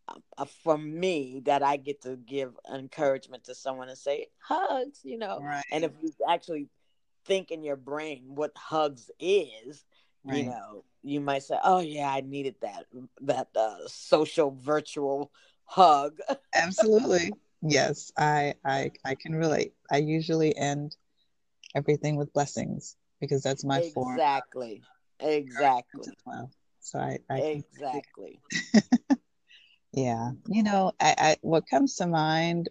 uh, 0.08 0.44
for 0.62 0.78
me 0.78 1.42
that 1.46 1.62
I 1.62 1.76
get 1.76 2.02
to 2.02 2.16
give 2.16 2.52
encouragement 2.72 3.44
to 3.44 3.54
someone 3.54 3.88
and 3.88 3.98
say 3.98 4.28
hugs, 4.38 5.00
you 5.02 5.18
know. 5.18 5.40
Right. 5.42 5.64
And 5.72 5.84
if 5.84 5.92
you 6.02 6.12
actually 6.28 6.68
think 7.24 7.50
in 7.50 7.62
your 7.62 7.76
brain 7.76 8.22
what 8.34 8.52
hugs 8.56 9.10
is, 9.18 9.84
right. 10.24 10.38
you 10.38 10.44
know, 10.44 10.84
you 11.02 11.20
might 11.20 11.42
say, 11.42 11.56
"Oh 11.62 11.80
yeah, 11.80 12.10
I 12.10 12.20
needed 12.20 12.56
that 12.62 12.86
that 13.22 13.48
uh, 13.56 13.86
social 13.86 14.50
virtual 14.50 15.32
hug." 15.64 16.18
Absolutely. 16.54 17.32
Yes, 17.62 18.12
I 18.16 18.54
I 18.64 18.92
I 19.04 19.14
can 19.14 19.34
relate. 19.34 19.72
I 19.90 19.98
usually 19.98 20.56
end 20.56 20.96
everything 21.74 22.16
with 22.16 22.32
blessings 22.32 22.96
because 23.20 23.42
that's 23.42 23.64
my 23.64 23.78
exactly. 23.78 23.92
form. 23.92 24.14
Exactly. 24.14 24.82
Exactly. 25.20 26.12
Well, 26.24 26.50
so 26.80 26.98
I, 26.98 27.18
I 27.30 27.38
exactly. 27.38 28.40
yeah, 29.92 30.30
you 30.48 30.62
know, 30.62 30.92
I, 31.00 31.14
I 31.18 31.36
what 31.42 31.68
comes 31.68 31.96
to 31.96 32.06
mind 32.06 32.70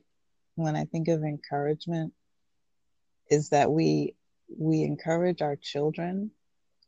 when 0.55 0.75
I 0.75 0.85
think 0.85 1.07
of 1.07 1.23
encouragement 1.23 2.13
is 3.29 3.49
that 3.49 3.71
we 3.71 4.15
we 4.57 4.83
encourage 4.83 5.41
our 5.41 5.55
children. 5.55 6.31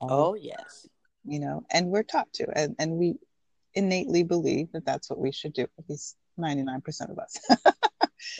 Oh 0.01 0.35
yes. 0.35 0.87
You 1.25 1.39
know, 1.39 1.63
and 1.71 1.87
we're 1.87 2.03
taught 2.03 2.31
to, 2.33 2.47
and 2.55 2.75
and 2.79 2.93
we 2.93 3.15
innately 3.73 4.23
believe 4.23 4.71
that 4.73 4.85
that's 4.85 5.09
what 5.09 5.19
we 5.19 5.31
should 5.31 5.53
do. 5.53 5.63
At 5.63 5.89
least 5.89 6.17
ninety 6.37 6.63
nine 6.63 6.81
percent 6.81 7.11
of 7.11 7.19
us. 7.19 7.37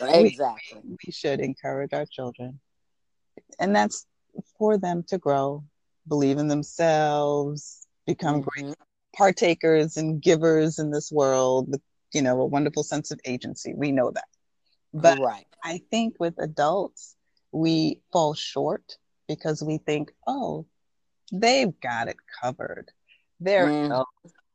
exactly. 0.00 0.80
We, 0.84 0.96
we 1.06 1.12
should 1.12 1.40
encourage 1.40 1.92
our 1.92 2.06
children 2.06 2.58
and 3.58 3.74
that's 3.74 4.06
for 4.58 4.78
them 4.78 5.04
to 5.08 5.18
grow, 5.18 5.64
believe 6.08 6.38
in 6.38 6.48
themselves, 6.48 7.86
become 8.06 8.42
mm-hmm. 8.42 8.62
great 8.64 8.76
partakers 9.16 9.96
and 9.96 10.22
givers 10.22 10.78
in 10.78 10.90
this 10.90 11.12
world 11.12 11.68
with, 11.70 11.82
you 12.12 12.22
know, 12.22 12.40
a 12.40 12.46
wonderful 12.46 12.82
sense 12.82 13.10
of 13.10 13.20
agency. 13.24 13.74
We 13.74 13.92
know 13.92 14.10
that. 14.10 14.24
But 14.94 15.18
right. 15.18 15.46
I 15.62 15.80
think 15.90 16.16
with 16.18 16.34
adults, 16.38 17.16
we 17.50 18.00
fall 18.12 18.34
short 18.34 18.96
because 19.28 19.62
we 19.62 19.78
think, 19.78 20.12
oh, 20.26 20.66
they've 21.32 21.78
got 21.80 22.08
it 22.08 22.16
covered. 22.42 22.90
They're, 23.40 23.66
mm. 23.66 24.04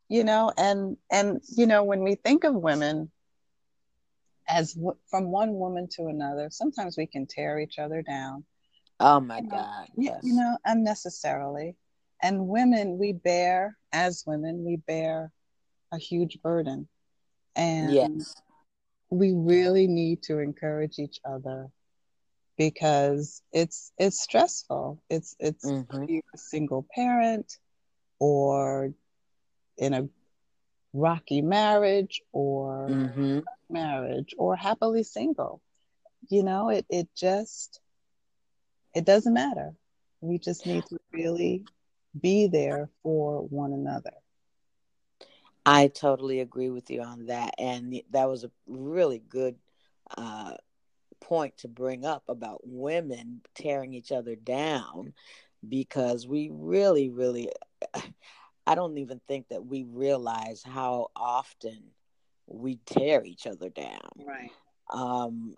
you 0.10 0.24
know, 0.24 0.52
and 0.58 0.98
and 1.12 1.42
you 1.56 1.66
know, 1.66 1.84
when 1.84 2.04
we 2.04 2.16
think 2.16 2.44
of 2.44 2.56
women 2.56 3.12
as 4.48 4.74
w- 4.74 4.98
from 5.10 5.32
one 5.32 5.54
woman 5.54 5.88
to 5.92 6.08
another, 6.08 6.50
sometimes 6.52 6.98
we 6.98 7.06
can 7.06 7.26
tear 7.26 7.60
each 7.60 7.80
other 7.80 8.02
down. 8.02 8.46
Oh 9.00 9.20
my 9.20 9.40
you 9.40 9.50
God. 9.50 9.88
yes. 9.98 10.22
You 10.24 10.36
know, 10.36 10.58
unnecessarily. 10.66 11.76
And 12.22 12.48
women, 12.48 12.98
we 12.98 13.14
bear, 13.14 13.78
as 13.92 14.24
women, 14.26 14.64
we 14.66 14.78
bear 14.78 15.32
a 15.92 15.98
huge 15.98 16.42
burden. 16.42 16.88
And 17.56 17.94
yes. 17.94 18.36
we 19.10 19.34
really 19.34 19.88
need 19.88 20.24
to 20.24 20.40
encourage 20.40 20.98
each 21.00 21.20
other 21.26 21.70
because 22.58 23.42
it's 23.54 23.92
it's 23.98 24.22
stressful. 24.22 25.02
It's 25.10 25.36
it's 25.40 25.74
mm-hmm. 25.74 26.06
a 26.34 26.38
single 26.38 26.86
parent 26.96 27.58
or 28.20 28.94
in 29.78 29.94
a 29.94 30.08
rocky 30.94 31.42
marriage 31.42 32.22
or 32.32 32.96
Mm-hmm. 32.96 33.40
marriage 33.70 34.34
or 34.38 34.56
happily 34.56 35.04
single. 35.04 35.62
You 36.30 36.44
know, 36.44 36.70
it 36.70 36.86
it 36.90 37.08
just 37.16 37.80
it 38.94 39.06
doesn't 39.06 39.34
matter. 39.34 39.74
We 40.22 40.38
just 40.40 40.66
need 40.66 40.86
to 40.88 40.98
really 41.12 41.66
be 42.20 42.48
there 42.48 42.90
for 43.04 43.42
one 43.48 43.74
another. 43.74 44.14
I 45.66 45.88
totally 45.88 46.40
agree 46.40 46.70
with 46.70 46.90
you 46.90 47.02
on 47.02 47.28
that. 47.28 47.56
And 47.58 48.02
that 48.12 48.30
was 48.30 48.44
a 48.44 48.52
really 48.68 49.20
good 49.20 49.56
uh, 50.18 50.54
point 51.20 51.58
to 51.58 51.68
bring 51.68 52.06
up 52.06 52.24
about 52.28 52.62
women 52.64 53.42
tearing 53.56 53.94
each 53.94 54.12
other 54.12 54.36
down 54.36 55.14
because 55.68 56.28
we 56.28 56.50
really, 56.52 57.10
really, 57.10 57.50
I 58.66 58.76
don't 58.76 58.98
even 58.98 59.22
think 59.28 59.50
that 59.50 59.66
we 59.66 59.84
realize 59.84 60.64
how 60.64 61.08
often 61.16 61.92
we 62.48 62.80
tear 62.86 63.24
each 63.24 63.48
other 63.48 63.70
down. 63.70 64.10
Right. 64.26 64.52
Um, 64.92 65.56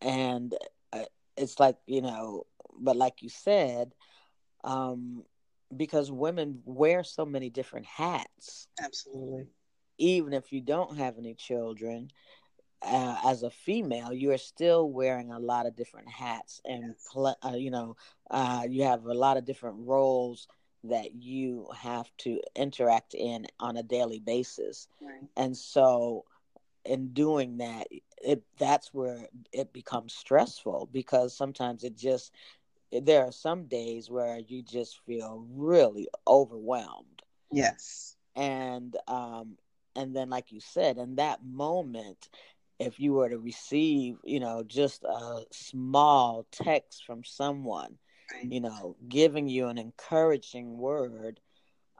and 0.00 0.54
uh, 0.92 1.04
it's 1.36 1.58
like, 1.58 1.76
you 1.86 2.02
know, 2.02 2.46
but 2.78 2.96
like 2.96 3.22
you 3.22 3.28
said, 3.28 3.94
um, 4.64 5.24
because 5.76 6.10
women 6.10 6.62
wear 6.64 7.04
so 7.04 7.24
many 7.24 7.50
different 7.50 7.86
hats. 7.86 8.68
Absolutely. 8.82 9.46
Even 9.98 10.32
if 10.32 10.52
you 10.52 10.60
don't 10.60 10.96
have 10.96 11.18
any 11.18 11.34
children, 11.34 12.10
uh, 12.82 13.16
as 13.24 13.42
a 13.42 13.50
female, 13.50 14.12
you 14.12 14.30
are 14.32 14.38
still 14.38 14.90
wearing 14.90 15.30
a 15.30 15.38
lot 15.38 15.66
of 15.66 15.76
different 15.76 16.08
hats, 16.08 16.60
and 16.64 16.94
pl- 17.12 17.36
uh, 17.44 17.54
you 17.56 17.70
know, 17.70 17.96
uh, 18.30 18.62
you 18.68 18.82
have 18.84 19.04
a 19.04 19.14
lot 19.14 19.36
of 19.36 19.44
different 19.44 19.76
roles 19.86 20.46
that 20.84 21.14
you 21.14 21.66
have 21.82 22.10
to 22.18 22.40
interact 22.56 23.14
in 23.14 23.46
on 23.58 23.76
a 23.76 23.82
daily 23.82 24.18
basis. 24.20 24.88
Right. 25.00 25.28
And 25.36 25.56
so, 25.56 26.24
in 26.84 27.12
doing 27.12 27.58
that, 27.58 27.86
it 28.22 28.42
that's 28.58 28.92
where 28.94 29.28
it 29.52 29.72
becomes 29.72 30.12
stressful 30.14 30.88
because 30.92 31.36
sometimes 31.36 31.84
it 31.84 31.96
just 31.96 32.32
there 32.90 33.24
are 33.24 33.32
some 33.32 33.64
days 33.66 34.10
where 34.10 34.38
you 34.38 34.62
just 34.62 35.00
feel 35.04 35.44
really 35.50 36.08
overwhelmed 36.26 37.22
Yes. 37.52 38.16
and 38.34 38.96
um 39.08 39.56
and 39.96 40.14
then 40.14 40.28
like 40.30 40.52
you 40.52 40.60
said 40.60 40.98
in 40.98 41.16
that 41.16 41.44
moment 41.44 42.28
if 42.80 42.98
you 42.98 43.12
were 43.12 43.28
to 43.28 43.38
receive 43.38 44.16
you 44.24 44.40
know 44.40 44.64
just 44.66 45.04
a 45.04 45.42
small 45.52 46.46
text 46.50 47.04
from 47.04 47.22
someone 47.22 47.96
you 48.42 48.60
know 48.60 48.96
giving 49.08 49.48
you 49.48 49.68
an 49.68 49.78
encouraging 49.78 50.78
word 50.78 51.38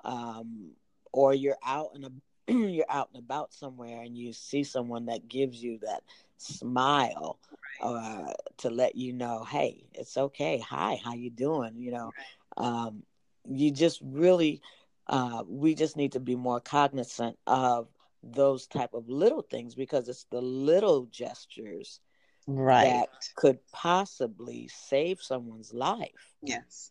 um 0.05 0.71
or 1.13 1.35
you're 1.35 1.59
out 1.65 1.91
and 1.95 2.05
a, 2.07 2.53
you're 2.53 2.87
out 2.89 3.11
and 3.13 3.23
about 3.23 3.53
somewhere 3.53 4.03
and 4.03 4.17
you 4.17 4.33
see 4.33 4.65
someone 4.65 5.07
that 5.07 5.29
gives 5.29 5.63
you 5.63 5.79
that 5.83 6.03
smile 6.39 7.39
uh, 7.83 8.33
to 8.57 8.71
let 8.71 8.97
you 8.97 9.13
know 9.13 9.45
hey 9.45 9.85
it's 9.95 10.17
okay. 10.17 10.59
Hi 10.59 10.99
how 11.05 11.15
you 11.15 11.31
doing? 11.31 11.75
You 11.77 11.93
know 11.93 12.13
um, 12.57 13.03
you 13.49 13.71
just 13.71 14.01
really 14.03 14.63
uh, 15.07 15.43
we 15.47 15.75
just 15.75 15.97
need 15.97 16.13
to 16.13 16.21
be 16.21 16.37
more 16.37 16.61
cognizant 16.61 17.37
of 17.47 17.89
those 18.23 18.67
type 18.67 18.95
of 18.95 19.09
little 19.09 19.43
things 19.43 19.75
because 19.75 20.09
it's 20.09 20.25
the 20.31 20.41
little 20.41 21.07
gestures 21.07 22.01
Right. 22.47 22.85
that 22.85 23.09
could 23.37 23.59
possibly 23.73 24.69
save 24.69 25.21
someone's 25.21 25.73
life 25.73 26.35
Yes. 26.43 26.91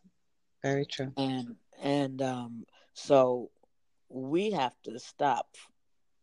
Very 0.63 0.85
true. 0.85 1.11
and 1.17 1.55
and 1.81 2.21
um 2.21 2.65
so 2.93 3.49
we 4.09 4.51
have 4.51 4.73
to 4.83 4.99
stop 4.99 5.47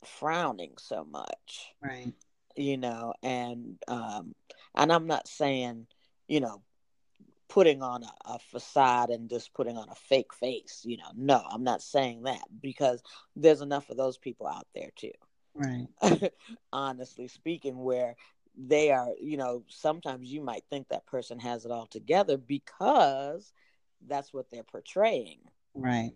frowning 0.05 0.73
so 0.79 1.05
much 1.05 1.75
Right. 1.83 2.13
you 2.57 2.77
know 2.77 3.13
and 3.23 3.77
um 3.89 4.35
and 4.75 4.93
i'm 4.93 5.07
not 5.07 5.27
saying 5.29 5.87
you 6.29 6.41
know 6.41 6.63
putting 7.49 7.83
on 7.83 8.03
a, 8.05 8.13
a 8.35 8.39
facade 8.39 9.11
and 9.11 9.29
just 9.31 9.55
putting 9.55 9.77
on 9.77 9.89
a 9.89 9.95
fake 9.95 10.33
face 10.33 10.83
you 10.85 10.97
know 10.97 11.11
no 11.15 11.43
i'm 11.51 11.65
not 11.65 11.83
saying 11.83 12.23
that 12.23 12.43
because 12.61 13.03
there's 13.37 13.61
enough 13.61 13.91
of 13.91 13.97
those 13.97 14.19
people 14.19 14.47
out 14.47 14.67
there 14.75 14.91
too 14.97 15.13
Right. 15.55 15.89
honestly 16.73 17.27
speaking 17.29 17.79
where 17.83 18.15
they 18.57 18.91
are 18.91 19.11
you 19.21 19.37
know 19.37 19.65
sometimes 19.69 20.33
you 20.33 20.41
might 20.41 20.65
think 20.71 20.89
that 20.89 21.07
person 21.07 21.39
has 21.39 21.65
it 21.65 21.71
all 21.71 21.87
together 21.87 22.37
because 22.37 23.53
that's 24.07 24.33
what 24.33 24.51
they're 24.51 24.63
portraying 24.65 25.39
Right. 25.75 26.15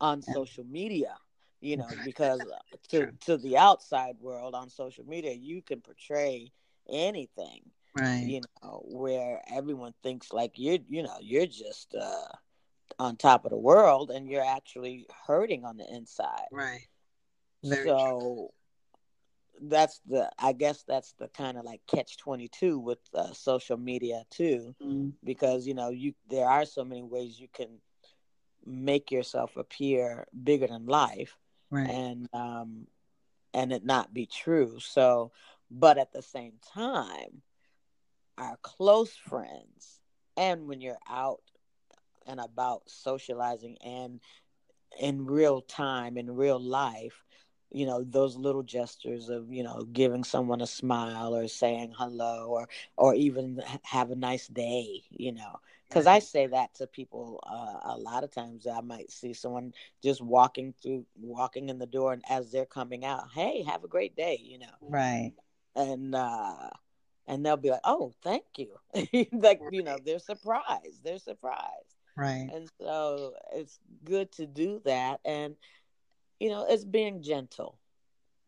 on 0.00 0.22
Yeah. 0.26 0.34
social 0.34 0.64
media 0.64 1.16
you 1.60 1.76
know 1.76 1.96
because 2.02 2.46
uh, 2.46 2.58
to 2.88 3.08
to 3.20 3.36
the 3.36 3.56
outside 3.56 4.16
world 4.20 4.54
on 4.54 4.68
social 4.68 5.04
media 5.06 5.32
you 5.32 5.62
can 5.62 5.80
portray 5.80 6.52
anything 6.88 7.70
Right. 7.94 8.24
you 8.26 8.40
know 8.62 8.82
where 8.86 9.40
everyone 9.52 9.94
thinks 10.02 10.32
like 10.32 10.52
you're 10.56 10.78
you 10.88 11.02
know 11.02 11.16
you're 11.20 11.46
just 11.46 11.94
uh 11.94 12.28
on 12.98 13.16
top 13.16 13.44
of 13.44 13.50
the 13.50 13.58
world 13.58 14.10
and 14.10 14.28
you're 14.28 14.44
actually 14.44 15.06
hurting 15.26 15.64
on 15.64 15.76
the 15.76 15.86
inside 15.94 16.48
Right. 16.50 16.88
Very 17.62 17.84
so 17.86 18.50
that's 19.62 20.00
the 20.06 20.30
i 20.38 20.52
guess 20.52 20.82
that's 20.82 21.12
the 21.14 21.28
kind 21.28 21.56
of 21.58 21.64
like 21.64 21.80
catch 21.86 22.16
22 22.18 22.78
with 22.78 22.98
uh, 23.14 23.32
social 23.32 23.76
media 23.76 24.22
too 24.30 24.74
Mm. 24.82 25.12
because 25.24 25.66
you 25.66 25.74
know 25.74 25.90
you 25.90 26.14
there 26.28 26.48
are 26.48 26.64
so 26.64 26.84
many 26.84 27.02
ways 27.02 27.40
you 27.40 27.48
can 27.52 27.78
make 28.64 29.10
yourself 29.10 29.56
appear 29.56 30.26
bigger 30.42 30.66
than 30.66 30.86
life 30.86 31.38
Right. 31.70 31.88
and 31.90 32.28
um 32.32 32.86
and 33.54 33.72
it 33.72 33.84
not 33.84 34.12
be 34.14 34.26
true 34.26 34.78
so 34.80 35.32
but 35.70 35.98
at 35.98 36.12
the 36.12 36.22
same 36.22 36.54
time 36.74 37.42
our 38.40 38.58
close 38.62 39.14
friends 39.16 40.00
and 40.36 40.68
when 40.68 40.80
you're 40.82 40.98
out 41.08 41.42
and 42.26 42.40
about 42.40 42.88
socializing 42.88 43.78
and 43.84 44.20
in 45.00 45.26
real 45.26 45.60
time 45.62 46.16
in 46.16 46.34
real 46.34 46.60
life 46.60 47.24
you 47.70 47.86
know 47.86 48.02
those 48.04 48.36
little 48.36 48.62
gestures 48.62 49.28
of 49.28 49.52
you 49.52 49.62
know 49.62 49.82
giving 49.92 50.24
someone 50.24 50.60
a 50.60 50.66
smile 50.66 51.34
or 51.34 51.48
saying 51.48 51.94
hello 51.98 52.48
or 52.50 52.68
or 52.96 53.14
even 53.14 53.62
have 53.84 54.10
a 54.10 54.16
nice 54.16 54.48
day 54.48 55.02
you 55.10 55.32
know. 55.32 55.60
Because 55.88 56.06
i 56.06 56.18
say 56.20 56.46
that 56.46 56.74
to 56.76 56.86
people 56.86 57.40
uh, 57.46 57.94
a 57.94 57.96
lot 57.98 58.24
of 58.24 58.30
times 58.30 58.66
i 58.66 58.80
might 58.80 59.10
see 59.10 59.32
someone 59.34 59.72
just 60.02 60.22
walking 60.22 60.72
through 60.82 61.06
walking 61.20 61.68
in 61.68 61.78
the 61.78 61.86
door 61.86 62.12
and 62.12 62.22
as 62.28 62.52
they're 62.52 62.66
coming 62.66 63.04
out 63.04 63.30
hey 63.34 63.62
have 63.62 63.84
a 63.84 63.88
great 63.88 64.16
day 64.16 64.38
you 64.42 64.58
know. 64.58 64.76
Right. 64.82 65.32
and 65.76 66.14
uh 66.14 66.70
and 67.30 67.46
they'll 67.46 67.58
be 67.58 67.70
like 67.70 67.86
oh 67.86 68.14
thank 68.22 68.44
you 68.58 68.80
like 69.32 69.64
you 69.70 69.84
know 69.84 69.98
they're 70.04 70.20
surprised 70.20 71.04
they're 71.04 71.18
surprised 71.18 71.96
Right. 72.16 72.54
and 72.54 72.70
so 72.80 73.34
it's 73.54 73.80
good 74.04 74.32
to 74.32 74.46
do 74.46 74.80
that 74.84 75.20
and 75.24 75.56
you 76.40 76.50
know 76.50 76.66
it's 76.68 76.84
being 76.84 77.22
gentle 77.22 77.78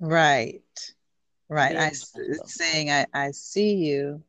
Right. 0.01 0.63
Right. 1.49 1.77
I 1.77 1.87
being 1.87 1.91
s- 1.91 2.13
gentle 2.15 2.47
saying 2.47 2.91
I, 2.91 3.07
I 3.15 3.31
see 3.33 3.75
you 3.75 4.23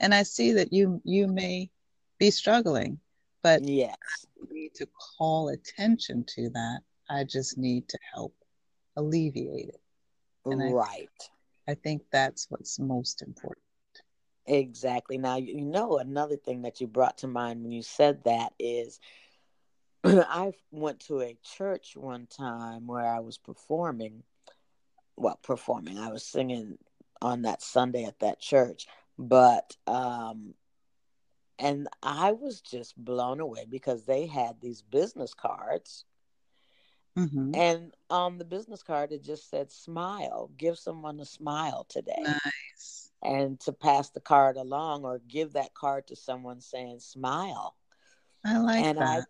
and 0.00 0.14
I 0.14 0.22
see 0.24 0.52
that 0.52 0.72
you 0.72 1.00
you 1.04 1.28
may 1.28 1.70
be 2.18 2.30
struggling, 2.30 3.00
but 3.42 3.64
yes 3.64 4.26
I 4.42 4.46
need 4.52 4.74
to 4.76 4.86
call 5.18 5.48
attention 5.48 6.24
to 6.36 6.50
that. 6.50 6.80
I 7.10 7.24
just 7.24 7.58
need 7.58 7.88
to 7.88 7.98
help 8.14 8.34
alleviate 8.96 9.68
it. 9.70 9.80
And 10.50 10.62
I 10.62 10.74
right 10.74 11.30
I 11.68 11.74
think 11.74 12.02
that's 12.12 12.50
what's 12.50 12.78
most 12.78 13.22
important. 13.22 13.64
Exactly. 14.50 15.18
Now 15.18 15.36
you 15.36 15.60
know 15.60 15.98
another 15.98 16.36
thing 16.36 16.62
that 16.62 16.80
you 16.80 16.86
brought 16.86 17.18
to 17.18 17.28
mind 17.28 17.62
when 17.62 17.72
you 17.72 17.82
said 17.82 18.24
that 18.24 18.52
is 18.58 19.00
i 20.04 20.52
went 20.70 21.00
to 21.00 21.20
a 21.20 21.36
church 21.42 21.94
one 21.96 22.26
time 22.26 22.86
where 22.86 23.06
i 23.06 23.20
was 23.20 23.38
performing 23.38 24.22
well 25.16 25.38
performing. 25.42 25.98
I 25.98 26.10
was 26.10 26.24
singing 26.24 26.78
on 27.20 27.42
that 27.42 27.62
sunday 27.62 28.04
at 28.04 28.20
that 28.20 28.40
church 28.40 28.86
but 29.18 29.76
um 29.86 30.54
and 31.58 31.88
i 32.02 32.32
was 32.32 32.62
just 32.62 32.96
blown 32.96 33.40
away 33.40 33.66
because 33.68 34.06
they 34.06 34.26
had 34.26 34.60
these 34.60 34.80
business 34.82 35.34
cards 35.34 36.06
hmm 37.16 37.52
and 37.54 37.92
on 38.08 38.38
the 38.38 38.44
business 38.44 38.82
card 38.82 39.12
it 39.12 39.22
just 39.22 39.50
said 39.50 39.70
smile. 39.70 40.50
Give 40.56 40.78
someone 40.78 41.20
a 41.20 41.24
smile 41.26 41.84
today. 41.88 42.22
Nice. 42.22 43.09
And 43.22 43.60
to 43.60 43.72
pass 43.72 44.10
the 44.10 44.20
card 44.20 44.56
along 44.56 45.04
or 45.04 45.18
give 45.18 45.52
that 45.52 45.74
card 45.74 46.06
to 46.06 46.16
someone 46.16 46.60
saying 46.60 46.98
smile 47.00 47.76
I 48.44 48.58
like 48.58 48.86
and 48.86 48.98
i 49.00 49.20
that. 49.20 49.26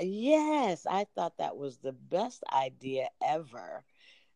yes 0.00 0.86
i 0.88 1.04
thought 1.14 1.36
that 1.38 1.56
was 1.56 1.78
the 1.78 1.92
best 1.92 2.42
idea 2.52 3.08
ever 3.26 3.84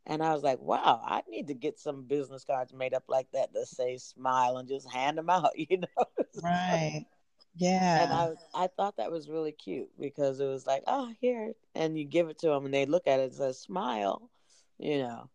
and 0.06 0.22
i 0.22 0.32
was 0.32 0.42
like 0.42 0.60
wow 0.60 1.00
i 1.04 1.22
need 1.28 1.46
to 1.48 1.54
get 1.54 1.78
some 1.78 2.04
business 2.04 2.44
cards 2.44 2.72
made 2.72 2.94
up 2.94 3.04
like 3.08 3.30
that 3.32 3.52
that 3.52 3.66
say 3.66 3.96
smile 3.96 4.56
and 4.56 4.68
just 4.68 4.90
hand 4.90 5.18
them 5.18 5.30
out 5.30 5.50
you 5.56 5.78
know 5.78 6.06
Right. 6.42 7.06
Yeah. 7.54 7.94
And 7.94 8.12
i 8.12 8.30
i 8.54 8.66
thought 8.68 8.96
that 8.96 9.10
was 9.10 9.28
really 9.28 9.52
cute 9.52 9.90
because 9.98 10.40
it 10.40 10.46
was 10.46 10.66
like 10.66 10.82
oh 10.86 11.12
here 11.20 11.54
and 11.74 11.98
you 11.98 12.04
give 12.04 12.28
it 12.28 12.38
to 12.40 12.48
them 12.48 12.64
and 12.64 12.74
they 12.74 12.86
look 12.86 13.06
at 13.06 13.20
it 13.20 13.24
and 13.24 13.34
says 13.34 13.58
smile 13.58 14.30
you 14.78 14.98
know. 14.98 15.30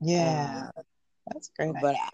Yeah, 0.00 0.68
um, 0.76 0.84
that's 1.26 1.50
great. 1.56 1.78
But 1.80 1.96
I, 1.96 2.10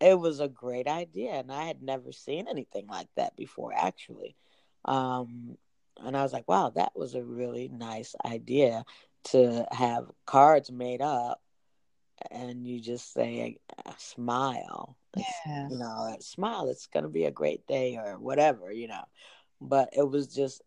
it 0.00 0.18
was 0.18 0.40
a 0.40 0.48
great 0.48 0.86
idea, 0.86 1.32
and 1.32 1.50
I 1.52 1.64
had 1.64 1.82
never 1.82 2.12
seen 2.12 2.48
anything 2.48 2.86
like 2.86 3.08
that 3.16 3.36
before, 3.36 3.72
actually. 3.74 4.36
Um, 4.84 5.56
and 5.98 6.16
I 6.16 6.22
was 6.22 6.32
like, 6.32 6.48
wow, 6.48 6.72
that 6.74 6.92
was 6.96 7.14
a 7.14 7.22
really 7.22 7.68
nice 7.68 8.14
idea 8.24 8.84
to 9.24 9.66
have 9.70 10.10
cards 10.26 10.70
made 10.70 11.00
up 11.00 11.40
and 12.30 12.66
you 12.66 12.80
just 12.80 13.12
say 13.12 13.58
smile 13.98 14.96
yeah. 15.16 15.68
you 15.68 15.78
know 15.78 16.16
smile 16.20 16.68
it's 16.68 16.86
going 16.86 17.02
to 17.02 17.08
be 17.08 17.24
a 17.24 17.30
great 17.30 17.66
day 17.66 17.96
or 17.96 18.18
whatever 18.18 18.72
you 18.72 18.88
know 18.88 19.04
but 19.60 19.90
it 19.92 20.08
was 20.08 20.28
just 20.28 20.62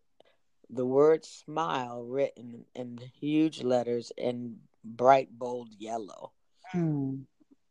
the 0.70 0.84
word 0.84 1.24
smile 1.24 2.02
written 2.02 2.64
in 2.74 2.98
huge 3.20 3.62
letters 3.62 4.12
in 4.16 4.56
bright 4.84 5.28
bold 5.30 5.68
yellow 5.78 6.32
mm. 6.74 7.22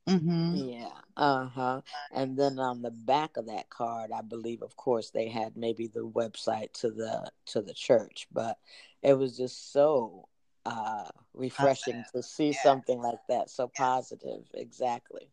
Mm-hmm. 0.07 0.55
yeah 0.55 0.89
uh-huh 1.17 1.81
and 2.13 2.37
then 2.37 2.59
on 2.59 2.81
the 2.81 2.91
back 2.91 3.37
of 3.37 3.47
that 3.47 3.69
card 3.69 4.11
i 4.11 4.21
believe 4.21 4.61
of 4.61 4.75
course 4.75 5.09
they 5.09 5.27
had 5.27 5.57
maybe 5.57 5.87
the 5.87 6.07
website 6.07 6.71
to 6.73 6.91
the 6.91 7.29
to 7.45 7.61
the 7.61 7.73
church 7.73 8.27
but 8.31 8.57
it 9.01 9.13
was 9.13 9.37
just 9.37 9.71
so 9.71 10.27
uh, 10.65 11.05
refreshing 11.33 11.93
positive. 11.93 12.11
to 12.11 12.23
see 12.23 12.47
yeah. 12.47 12.63
something 12.63 12.99
like 12.99 13.19
that. 13.29 13.49
So 13.49 13.67
positive, 13.75 14.43
exactly. 14.53 15.29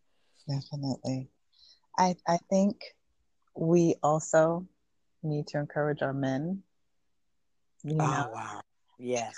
Definitely. 0.48 1.28
I 1.98 2.16
I 2.26 2.38
think 2.50 2.82
we 3.54 3.94
also 4.02 4.66
need 5.22 5.46
to 5.48 5.58
encourage 5.58 6.02
our 6.02 6.12
men. 6.12 6.62
You 7.82 7.94
oh, 7.94 7.96
know, 7.96 8.26
oh 8.28 8.32
wow! 8.32 8.61
Yes. 8.98 9.35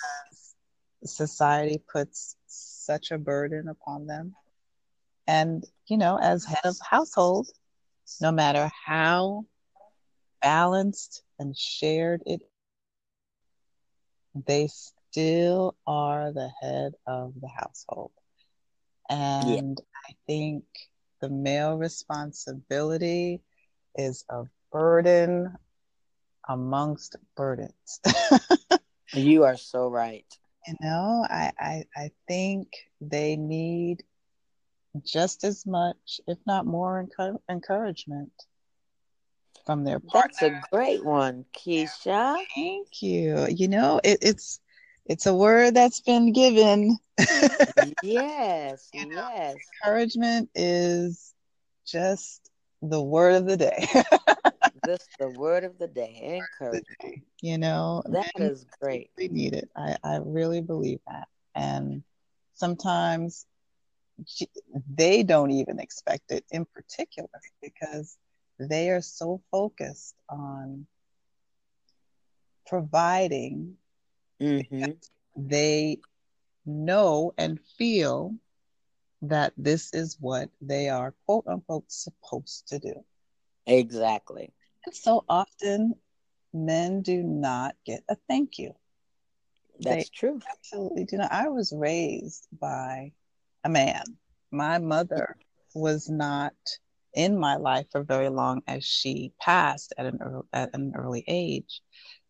Society 1.05 1.83
puts 1.93 2.37
such 2.47 3.11
a 3.11 3.19
burden 3.19 3.69
upon 3.69 4.07
them, 4.07 4.35
and 5.27 5.65
you 5.87 5.97
know, 5.99 6.19
as 6.21 6.45
head 6.45 6.65
of 6.65 6.77
household, 6.89 7.49
no 8.21 8.33
matter 8.33 8.71
how 8.87 9.45
balanced 10.43 11.23
and 11.39 11.57
shared 11.57 12.23
it, 12.27 12.43
they 14.47 14.69
still 14.69 15.77
are 15.87 16.33
the 16.33 16.51
head 16.61 16.93
of 17.07 17.35
the 17.41 17.49
household. 17.49 18.13
And 19.09 19.79
yeah. 19.79 20.11
I 20.11 20.15
think 20.27 20.65
the 21.21 21.29
male 21.29 21.77
responsibility 21.77 23.43
is 23.97 24.25
a 24.29 24.45
burden 24.73 25.55
amongst 26.49 27.17
burdens. 27.37 28.01
you 29.15 29.45
are 29.45 29.57
so 29.57 29.89
right. 29.89 30.27
You 30.67 30.75
know, 30.81 31.27
I, 31.29 31.53
I, 31.59 31.85
I 31.97 32.11
think 32.27 32.69
they 33.01 33.37
need 33.37 34.03
just 35.03 35.45
as 35.45 35.67
much, 35.67 36.21
if 36.27 36.39
not 36.47 36.67
more, 36.67 37.07
encouragement 37.49 38.33
from 39.67 39.85
their 39.85 40.01
partner. 40.01 40.31
That's 40.31 40.43
a 40.43 40.69
great 40.71 41.05
one, 41.05 41.45
Keisha. 41.57 42.37
Thank 42.55 43.03
you. 43.03 43.47
You 43.49 43.69
know, 43.69 44.01
it, 44.05 44.19
it's 44.23 44.61
it's 45.07 45.27
a 45.27 45.35
word 45.35 45.75
that's 45.75 46.01
been 46.01 46.33
given. 46.33 46.99
yes, 48.03 48.89
you 48.93 49.09
know, 49.09 49.29
yes. 49.35 49.57
Encouragement 49.83 50.51
is 50.55 51.35
just 51.87 52.51
the 52.83 53.03
word 53.03 53.35
of 53.35 53.47
the 53.47 53.57
day. 53.57 53.87
just 54.87 55.09
the 55.19 55.31
word 55.31 55.65
of 55.65 55.79
the 55.79 55.89
day. 55.89 56.43
Encouragement. 56.61 57.25
You 57.41 57.59
know, 57.59 58.03
that 58.07 58.33
is 58.37 58.65
great. 58.81 59.11
We 59.19 59.29
need 59.29 59.55
it. 59.55 59.69
I, 59.77 59.97
I 60.03 60.19
really 60.25 60.63
believe 60.63 61.01
that. 61.07 61.29
And 61.55 62.03
sometimes 62.55 63.47
they 64.89 65.23
don't 65.23 65.51
even 65.51 65.79
expect 65.79 66.31
it 66.31 66.45
in 66.51 66.67
particular 66.67 67.29
because 67.63 68.17
they 68.59 68.91
are 68.91 69.01
so 69.01 69.41
focused 69.51 70.15
on 70.29 70.87
providing 72.67 73.77
Mm-hmm. 74.41 74.93
They 75.37 75.99
know 76.67 77.33
and 77.39 77.61
feel 77.79 78.35
that 79.23 79.53
this 79.57 79.93
is 79.95 80.19
what 80.21 80.51
they 80.61 80.89
are, 80.89 81.15
quote 81.27 81.47
unquote, 81.47 81.91
supposed 81.91 82.69
to 82.69 82.79
do. 82.79 83.05
Exactly. 83.67 84.53
And 84.85 84.95
so 84.95 85.25
often 85.29 85.95
men 86.53 87.03
do 87.03 87.23
not 87.23 87.75
get 87.87 88.03
a 88.09 88.17
thank 88.29 88.59
you. 88.59 88.75
That's 89.81 90.09
they 90.09 90.19
true. 90.19 90.41
Absolutely 90.51 91.05
do 91.05 91.17
not. 91.17 91.33
I 91.33 91.49
was 91.49 91.73
raised 91.73 92.47
by 92.61 93.13
a 93.65 93.69
man. 93.69 94.05
My 94.51 94.79
mother 94.79 95.37
was 95.75 96.09
not 96.09 96.55
in 97.15 97.39
my 97.39 97.57
life 97.57 97.87
for 97.91 98.03
very 98.03 98.29
long 98.29 98.63
as 98.67 98.85
she 98.85 99.33
passed 99.41 99.93
at 99.99 100.07
an 100.07 100.19
early, 100.21 100.47
at 100.53 100.71
an 100.75 100.93
early 100.97 101.25
age. 101.27 101.81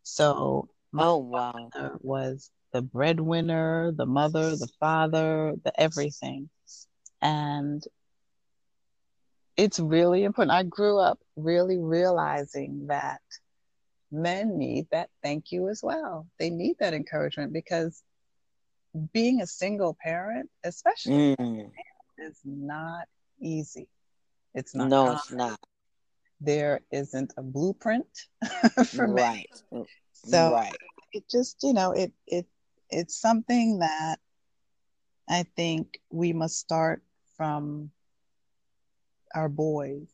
So 0.03 0.68
my 0.92 1.05
oh 1.05 1.18
wow! 1.18 1.70
Was 2.01 2.51
the 2.73 2.83
breadwinner, 2.83 3.92
the 3.92 4.07
mother, 4.07 4.57
the 4.57 4.68
father, 4.81 5.55
the 5.64 5.79
everything, 5.81 6.49
and 7.20 7.83
it's 9.57 9.79
really 9.79 10.25
important. 10.25 10.57
I 10.57 10.64
grew 10.64 10.99
up 10.99 11.18
really 11.37 11.79
realizing 11.79 12.87
that 12.88 13.20
men 14.11 14.59
need 14.59 14.87
that 14.90 15.11
thank 15.23 15.53
you 15.53 15.68
as 15.68 15.83
well. 15.83 16.27
They 16.38 16.51
need 16.51 16.77
that 16.79 16.94
encouragement 16.94 17.53
because 17.53 18.03
being 19.13 19.41
a 19.41 19.47
single 19.47 19.97
parent, 20.01 20.51
especially, 20.65 21.37
mm. 21.37 21.71
is 22.19 22.41
not 22.45 23.07
easy. 23.41 23.89
It's 24.55 24.75
not. 24.75 24.89
No, 24.89 25.05
common. 25.05 25.17
it's 25.17 25.33
not. 25.33 25.61
There 26.41 26.81
isn't 26.93 27.33
a 27.37 27.43
blueprint 27.43 28.07
for 28.87 29.07
right. 29.07 29.49
men. 29.73 29.87
So 30.13 30.53
right. 30.53 30.75
it 31.13 31.25
just, 31.31 31.63
you 31.63 31.73
know, 31.73 31.93
it 31.93 32.13
it 32.27 32.47
it's 32.91 33.21
something 33.21 33.81
that 33.81 34.19
I 35.29 35.45
think 35.57 36.01
we 36.11 36.33
must 36.33 36.59
start 36.59 37.03
from 37.37 37.91
our 39.35 39.49
boys. 39.49 40.09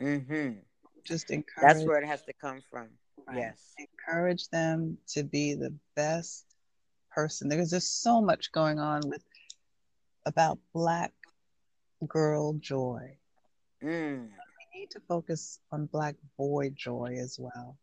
Mm-hmm. 0.00 0.58
Just 1.04 1.30
encourage. 1.30 1.74
That's 1.74 1.84
where 1.86 1.98
it 1.98 2.06
has 2.06 2.22
to 2.24 2.32
come 2.40 2.60
from. 2.70 2.88
Right. 3.26 3.38
Yes. 3.38 3.74
Encourage 3.78 4.48
them 4.48 4.98
to 5.08 5.22
be 5.22 5.54
the 5.54 5.74
best 5.96 6.44
person. 7.10 7.48
There's 7.48 7.70
just 7.70 8.02
so 8.02 8.20
much 8.20 8.52
going 8.52 8.78
on 8.78 9.02
with 9.04 9.22
about 10.26 10.58
black 10.72 11.12
girl 12.06 12.54
joy. 12.54 13.16
Mm. 13.82 14.28
We 14.28 14.80
need 14.80 14.90
to 14.90 15.00
focus 15.08 15.58
on 15.72 15.86
black 15.86 16.16
boy 16.38 16.70
joy 16.70 17.16
as 17.20 17.38
well. 17.38 17.76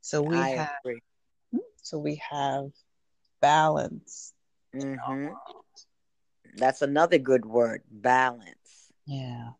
So 0.00 0.22
we 0.22 0.36
I 0.36 0.50
have 0.50 0.70
agree. 0.84 1.00
so 1.82 1.98
we 1.98 2.20
have 2.30 2.70
balance. 3.40 4.32
Mm-hmm. 4.74 5.28
That's 6.56 6.82
another 6.82 7.18
good 7.18 7.44
word, 7.44 7.82
balance. 7.90 8.92
Yeah. 9.06 9.50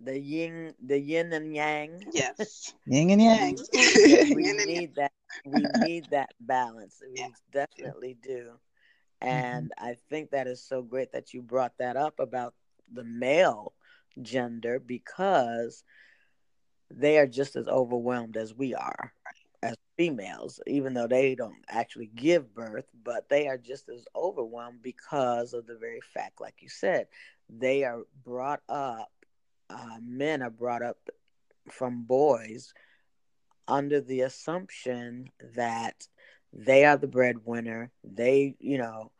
The 0.00 0.18
yin, 0.18 0.74
the 0.84 0.98
yin 0.98 1.32
and 1.32 1.54
yang. 1.54 2.04
Yes, 2.12 2.72
yin 2.86 3.10
and 3.10 3.20
yang. 3.20 3.58
we 4.34 4.52
need 4.64 4.94
that. 4.94 5.07
We 5.44 5.62
need 5.86 6.06
that 6.10 6.30
balance. 6.40 7.02
We 7.06 7.20
yeah. 7.20 7.28
definitely 7.52 8.16
do. 8.22 8.52
And 9.20 9.70
mm-hmm. 9.78 9.86
I 9.86 9.96
think 10.08 10.30
that 10.30 10.46
is 10.46 10.62
so 10.62 10.82
great 10.82 11.12
that 11.12 11.34
you 11.34 11.42
brought 11.42 11.78
that 11.78 11.96
up 11.96 12.20
about 12.20 12.54
the 12.92 13.04
male 13.04 13.74
gender 14.22 14.78
because 14.78 15.82
they 16.90 17.18
are 17.18 17.26
just 17.26 17.56
as 17.56 17.68
overwhelmed 17.68 18.36
as 18.36 18.54
we 18.54 18.74
are 18.74 19.12
as 19.62 19.76
females, 19.96 20.60
even 20.66 20.94
though 20.94 21.08
they 21.08 21.34
don't 21.34 21.64
actually 21.68 22.10
give 22.14 22.54
birth, 22.54 22.86
but 23.02 23.28
they 23.28 23.48
are 23.48 23.58
just 23.58 23.88
as 23.88 24.06
overwhelmed 24.14 24.82
because 24.82 25.52
of 25.52 25.66
the 25.66 25.76
very 25.76 26.00
fact, 26.14 26.40
like 26.40 26.54
you 26.60 26.68
said, 26.68 27.06
they 27.50 27.84
are 27.84 28.02
brought 28.24 28.60
up, 28.68 29.10
uh, 29.68 29.98
men 30.00 30.42
are 30.42 30.50
brought 30.50 30.82
up 30.82 30.98
from 31.70 32.04
boys 32.04 32.72
under 33.68 34.00
the 34.00 34.22
assumption 34.22 35.30
that 35.54 36.08
they 36.52 36.84
are 36.84 36.96
the 36.96 37.06
breadwinner. 37.06 37.90
They, 38.02 38.56
you 38.58 38.78
know, 38.78 39.12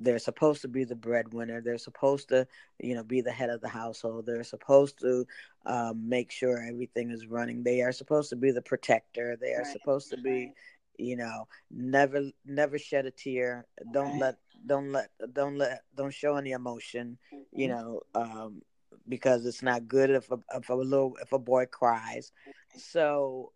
they're 0.00 0.18
supposed 0.18 0.62
to 0.62 0.68
be 0.68 0.84
the 0.84 0.94
breadwinner 0.94 1.60
they're 1.60 1.78
supposed 1.78 2.28
to 2.28 2.46
you 2.78 2.94
know 2.94 3.02
be 3.02 3.20
the 3.20 3.32
head 3.32 3.50
of 3.50 3.60
the 3.60 3.68
household 3.68 4.24
they're 4.26 4.44
supposed 4.44 4.98
to 4.98 5.26
um, 5.66 6.08
make 6.08 6.30
sure 6.30 6.62
everything 6.62 7.10
is 7.10 7.26
running 7.26 7.62
they 7.62 7.82
are 7.82 7.92
supposed 7.92 8.30
to 8.30 8.36
be 8.36 8.50
the 8.50 8.62
protector 8.62 9.36
they 9.40 9.54
are 9.54 9.62
right. 9.62 9.72
supposed 9.72 10.10
to 10.10 10.16
be 10.16 10.52
you 10.98 11.16
know 11.16 11.46
never 11.70 12.30
never 12.44 12.78
shed 12.78 13.06
a 13.06 13.10
tear 13.10 13.66
don't 13.92 14.12
right. 14.12 14.20
let 14.20 14.36
don't 14.66 14.92
let 14.92 15.10
don't 15.32 15.58
let 15.58 15.82
don't 15.96 16.14
show 16.14 16.36
any 16.36 16.52
emotion 16.52 17.18
you 17.52 17.68
mm-hmm. 17.68 17.76
know 17.76 18.00
um, 18.14 18.62
because 19.08 19.46
it's 19.46 19.62
not 19.62 19.88
good 19.88 20.10
if 20.10 20.30
a, 20.30 20.38
if 20.54 20.68
a 20.68 20.74
little 20.74 21.16
if 21.22 21.32
a 21.32 21.38
boy 21.38 21.66
cries 21.66 22.32
so 22.76 23.52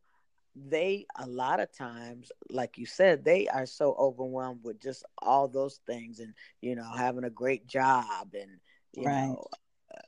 they 0.55 1.07
a 1.19 1.27
lot 1.27 1.61
of 1.61 1.73
times 1.73 2.31
like 2.51 2.77
you 2.77 2.87
said 2.87 3.25
they 3.25 3.49
are 3.49 3.67
so 3.67 3.95
overwhelmed 3.99 4.63
with 4.63 4.81
just 4.81 5.05
all 5.19 5.49
those 5.49 5.81
things 5.87 6.21
and 6.21 6.35
you 6.61 6.75
know 6.75 6.91
having 6.93 7.25
a 7.25 7.31
great 7.31 7.67
job 7.67 8.29
and 8.35 8.61
you 8.93 9.07
right. 9.07 9.09
know 9.09 9.47
uh, 9.95 10.01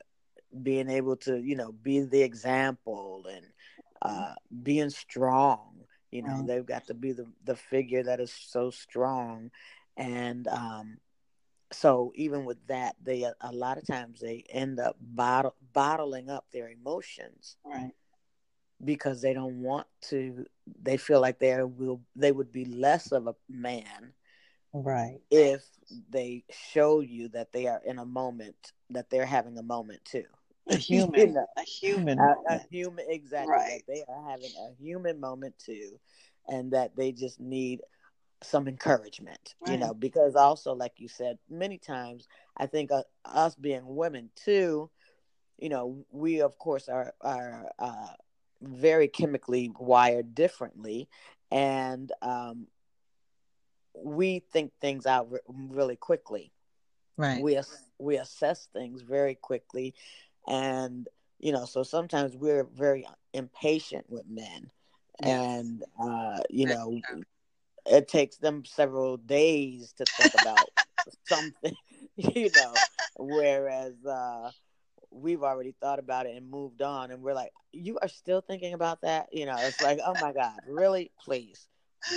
being 0.62 0.88
able 0.88 1.16
to 1.16 1.38
you 1.38 1.56
know 1.56 1.72
be 1.72 2.00
the 2.00 2.22
example 2.22 3.26
and 3.32 3.46
uh, 4.02 4.34
being 4.62 4.90
strong 4.90 5.80
you 6.10 6.22
know 6.22 6.38
right. 6.38 6.46
they've 6.46 6.66
got 6.66 6.86
to 6.86 6.94
be 6.94 7.12
the 7.12 7.26
the 7.44 7.56
figure 7.56 8.02
that 8.02 8.20
is 8.20 8.32
so 8.32 8.70
strong 8.70 9.50
and 9.96 10.46
um 10.48 10.98
so 11.72 12.12
even 12.14 12.44
with 12.44 12.58
that 12.66 12.94
they 13.02 13.24
a 13.40 13.52
lot 13.52 13.78
of 13.78 13.86
times 13.86 14.20
they 14.20 14.44
end 14.50 14.78
up 14.78 14.96
bottle, 15.00 15.54
bottling 15.72 16.28
up 16.30 16.44
their 16.52 16.68
emotions 16.68 17.56
right 17.64 17.92
because 18.84 19.20
they 19.20 19.32
don't 19.32 19.62
want 19.62 19.86
to 20.00 20.46
they 20.82 20.96
feel 20.96 21.20
like 21.20 21.38
they 21.38 21.62
will 21.62 22.00
they 22.16 22.32
would 22.32 22.52
be 22.52 22.64
less 22.64 23.12
of 23.12 23.26
a 23.26 23.34
man 23.48 24.12
right. 24.72 25.20
if 25.30 25.62
they 26.10 26.44
show 26.50 27.00
you 27.00 27.28
that 27.28 27.52
they 27.52 27.66
are 27.66 27.80
in 27.84 27.98
a 27.98 28.04
moment 28.04 28.72
that 28.90 29.10
they're 29.10 29.26
having 29.26 29.58
a 29.58 29.62
moment 29.62 30.04
too. 30.04 30.24
A 30.68 30.76
human. 30.76 31.20
you 31.20 31.26
know, 31.34 31.46
a 31.56 31.62
human 31.62 32.18
a, 32.18 32.34
a, 32.48 32.60
human 32.70 33.04
exactly 33.08 33.52
right. 33.52 33.82
they 33.86 34.02
are 34.08 34.30
having 34.30 34.50
a 34.66 34.82
human 34.82 35.20
moment 35.20 35.54
too 35.58 35.98
and 36.48 36.72
that 36.72 36.96
they 36.96 37.12
just 37.12 37.38
need 37.38 37.80
some 38.42 38.68
encouragement 38.68 39.54
right. 39.60 39.72
you 39.72 39.78
know 39.78 39.94
because 39.94 40.34
also 40.34 40.74
like 40.74 40.92
you 40.96 41.08
said 41.08 41.38
many 41.50 41.78
times 41.78 42.28
i 42.56 42.66
think 42.66 42.90
uh, 42.90 43.02
us 43.24 43.54
being 43.54 43.82
women 43.84 44.30
too 44.36 44.90
you 45.58 45.68
know 45.68 46.04
we 46.10 46.40
of 46.40 46.58
course 46.58 46.88
are 46.88 47.14
are 47.20 47.70
uh, 47.78 48.12
very 48.66 49.08
chemically 49.08 49.70
wired 49.78 50.34
differently. 50.34 51.08
And 51.50 52.10
um, 52.22 52.66
we 53.94 54.40
think 54.40 54.72
things 54.80 55.06
out 55.06 55.30
re- 55.30 55.40
really 55.48 55.96
quickly. 55.96 56.52
Right. 57.16 57.42
We 57.42 57.56
ass- 57.56 57.90
we 57.98 58.16
assess 58.16 58.68
things 58.72 59.02
very 59.02 59.34
quickly. 59.34 59.94
And 60.46 61.08
you 61.38 61.52
know 61.52 61.64
so 61.64 61.82
sometimes 61.82 62.36
we're 62.36 62.64
very 62.64 63.06
impatient 63.32 64.08
with 64.08 64.26
men. 64.28 64.70
Yes. 65.22 65.40
and 65.56 65.84
uh 65.98 66.40
you 66.50 66.66
know 66.66 67.00
it 67.86 68.08
takes 68.08 68.36
them 68.36 68.64
several 68.64 69.16
days 69.16 69.92
to 69.98 70.06
think 70.16 70.34
about 70.34 70.72
something 71.24 71.76
you 72.16 72.50
know. 72.54 72.82
Whereas 73.16 74.04
uh 74.04 74.50
we've 75.14 75.42
already 75.42 75.72
thought 75.80 75.98
about 76.00 76.26
it 76.26 76.36
and 76.36 76.50
moved 76.50 76.82
on 76.82 77.10
and 77.10 77.22
we're 77.22 77.34
like 77.34 77.52
you 77.72 77.98
are 78.02 78.08
still 78.08 78.40
thinking 78.40 78.74
about 78.74 79.02
that? 79.02 79.28
You 79.32 79.46
know 79.46 79.64
it's 79.64 79.80
like 79.80 80.00
oh 80.04 80.14
my 80.14 80.32
god 80.32 80.60
really? 80.66 81.12
Please. 81.20 81.68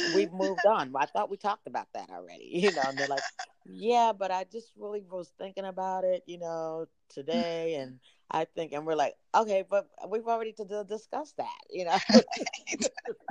We've 0.03 0.31
moved 0.33 0.65
on. 0.65 0.93
I 0.97 1.05
thought 1.05 1.29
we 1.29 1.37
talked 1.37 1.67
about 1.67 1.87
that 1.93 2.09
already 2.09 2.49
you 2.53 2.71
know 2.71 2.87
and 2.89 2.99
they're 2.99 3.07
like 3.07 3.23
yeah 3.65 4.13
but 4.17 4.31
i 4.31 4.45
just 4.51 4.73
really 4.77 5.03
was 5.09 5.33
thinking 5.37 5.65
about 5.65 6.03
it 6.03 6.23
you 6.25 6.37
know 6.37 6.85
today 7.09 7.75
and 7.75 7.99
i 8.31 8.45
think 8.45 8.73
and 8.73 8.85
we're 8.85 8.95
like 8.95 9.15
okay 9.35 9.63
but 9.69 9.87
we've 10.09 10.27
already 10.27 10.53
to 10.53 10.85
discuss 10.87 11.33
that 11.37 11.59
you 11.69 11.85
know 11.85 11.97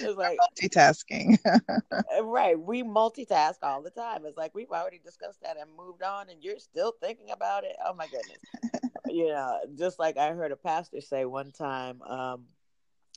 it's 0.00 0.16
like 0.16 0.38
multitasking. 0.38 1.38
Eh, 1.46 2.20
right. 2.22 2.58
We 2.58 2.82
multitask 2.82 3.56
all 3.62 3.82
the 3.82 3.90
time. 3.90 4.24
It's 4.26 4.36
like 4.36 4.54
we've 4.54 4.70
already 4.70 5.00
discussed 5.04 5.42
that 5.42 5.56
and 5.58 5.70
moved 5.76 6.02
on, 6.02 6.30
and 6.30 6.42
you're 6.42 6.58
still 6.58 6.92
thinking 7.00 7.30
about 7.30 7.64
it. 7.64 7.76
Oh 7.84 7.94
my 7.94 8.06
goodness. 8.06 8.38
you 9.06 9.28
know, 9.28 9.60
just 9.76 9.98
like 9.98 10.16
I 10.16 10.32
heard 10.32 10.52
a 10.52 10.56
pastor 10.56 11.00
say 11.00 11.24
one 11.24 11.52
time, 11.52 12.02
um, 12.02 12.44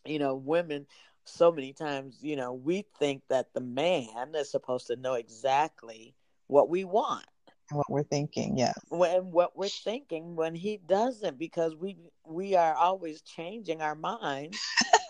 you 0.05 0.19
know, 0.19 0.35
women 0.35 0.85
so 1.25 1.51
many 1.51 1.73
times, 1.73 2.19
you 2.21 2.35
know, 2.35 2.53
we 2.53 2.85
think 2.99 3.21
that 3.29 3.53
the 3.53 3.61
man 3.61 4.33
is 4.35 4.49
supposed 4.49 4.87
to 4.87 4.95
know 4.95 5.15
exactly 5.15 6.15
what 6.47 6.69
we 6.69 6.85
want. 6.85 7.25
What 7.71 7.89
we're 7.89 8.03
thinking, 8.03 8.57
yes. 8.57 8.79
When 8.89 9.31
what 9.31 9.57
we're 9.57 9.67
thinking 9.67 10.37
when 10.37 10.55
he 10.55 10.77
doesn't, 10.77 11.37
because 11.37 11.75
we 11.75 11.97
we 12.25 12.55
are 12.55 12.73
always 12.73 13.21
changing 13.21 13.81
our 13.81 13.95
minds, 13.95 14.57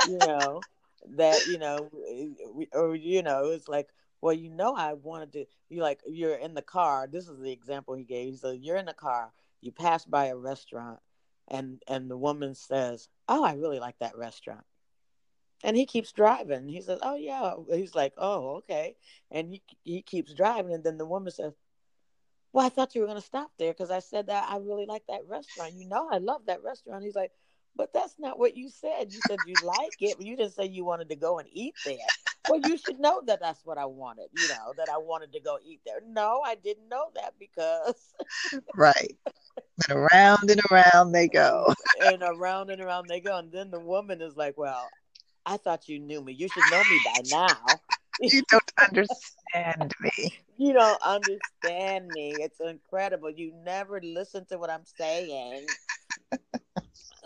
you 0.07 0.17
know 0.17 0.61
that 1.15 1.47
you 1.47 1.57
know 1.57 1.89
eh, 2.09 2.65
or 2.73 2.95
you 2.95 3.23
know 3.23 3.51
it's 3.51 3.67
like 3.67 3.89
well 4.21 4.33
you 4.33 4.49
know 4.49 4.75
i 4.75 4.93
wanted 4.93 5.31
to 5.31 5.45
you 5.69 5.81
like 5.81 6.01
you're 6.07 6.35
in 6.35 6.53
the 6.53 6.61
car. 6.61 7.07
This 7.11 7.27
is 7.27 7.39
the 7.39 7.51
example 7.51 7.93
he 7.95 8.03
gave. 8.03 8.37
So 8.37 8.51
you're 8.51 8.77
in 8.77 8.85
the 8.85 8.93
car. 8.93 9.31
You 9.61 9.71
pass 9.71 10.05
by 10.05 10.27
a 10.27 10.35
restaurant 10.35 10.99
and 11.47 11.81
and 11.87 12.09
the 12.09 12.17
woman 12.17 12.55
says 12.55 13.09
oh 13.27 13.43
i 13.43 13.53
really 13.53 13.79
like 13.79 13.97
that 13.99 14.17
restaurant 14.17 14.65
and 15.63 15.75
he 15.75 15.85
keeps 15.85 16.11
driving. 16.11 16.67
He 16.67 16.81
says 16.81 16.99
oh 17.01 17.15
yeah. 17.15 17.53
He's 17.73 17.95
like 17.95 18.13
oh 18.17 18.57
okay. 18.57 18.95
And 19.31 19.51
he, 19.51 19.61
he 19.83 20.01
keeps 20.01 20.33
driving 20.33 20.73
and 20.73 20.83
then 20.83 20.97
the 20.97 21.05
woman 21.05 21.31
says 21.31 21.53
well 22.53 22.65
i 22.65 22.69
thought 22.69 22.95
you 22.95 23.01
were 23.01 23.07
going 23.07 23.19
to 23.19 23.25
stop 23.25 23.51
there 23.57 23.73
because 23.73 23.91
i 23.91 23.99
said 23.99 24.27
that 24.27 24.47
i 24.49 24.57
really 24.57 24.85
like 24.85 25.03
that 25.07 25.27
restaurant. 25.27 25.73
You 25.73 25.87
know 25.87 26.07
i 26.11 26.17
love 26.17 26.41
that 26.47 26.63
restaurant. 26.63 27.03
He's 27.03 27.15
like 27.15 27.31
but 27.77 27.93
that's 27.93 28.15
not 28.19 28.39
what 28.39 28.57
you 28.57 28.69
said. 28.69 29.13
You 29.13 29.21
said 29.21 29.41
you 29.45 29.55
like 29.61 29.93
it, 30.01 30.17
but 30.17 30.25
you 30.25 30.35
didn't 30.35 30.53
say 30.53 30.65
you 30.65 30.83
wanted 30.83 31.09
to 31.09 31.15
go 31.15 31.37
and 31.37 31.47
eat 31.51 31.75
there. 31.85 31.97
Well, 32.49 32.59
you 32.59 32.77
should 32.77 32.99
know 32.99 33.21
that 33.27 33.39
that's 33.41 33.65
what 33.65 33.77
I 33.77 33.85
wanted, 33.85 34.29
you 34.33 34.47
know, 34.47 34.73
that 34.77 34.89
I 34.89 34.97
wanted 34.97 35.33
to 35.33 35.39
go 35.39 35.57
eat 35.63 35.81
there. 35.85 35.99
No, 36.05 36.41
I 36.43 36.55
didn't 36.55 36.89
know 36.89 37.07
that 37.15 37.33
because. 37.39 38.13
right. 38.75 39.15
And 39.89 39.99
around 39.99 40.49
and 40.49 40.61
around 40.71 41.11
they 41.11 41.27
go. 41.27 41.73
and 42.01 42.23
around 42.23 42.69
and 42.71 42.81
around 42.81 43.07
they 43.07 43.19
go. 43.19 43.37
And 43.37 43.51
then 43.51 43.69
the 43.69 43.79
woman 43.79 44.21
is 44.21 44.35
like, 44.35 44.57
well, 44.57 44.89
I 45.45 45.57
thought 45.57 45.87
you 45.87 45.99
knew 45.99 46.21
me. 46.21 46.33
You 46.33 46.47
should 46.47 46.69
know 46.69 46.83
me 46.83 46.99
by 46.99 47.21
now. 47.29 47.81
you 48.19 48.41
don't 48.49 48.71
understand 48.79 49.93
me. 49.99 50.39
You 50.57 50.73
don't 50.73 51.01
understand 51.03 52.11
me. 52.11 52.41
It's 52.41 52.59
incredible. 52.59 53.29
You 53.29 53.53
never 53.63 54.01
listen 54.01 54.45
to 54.45 54.57
what 54.57 54.71
I'm 54.71 54.85
saying 54.85 55.67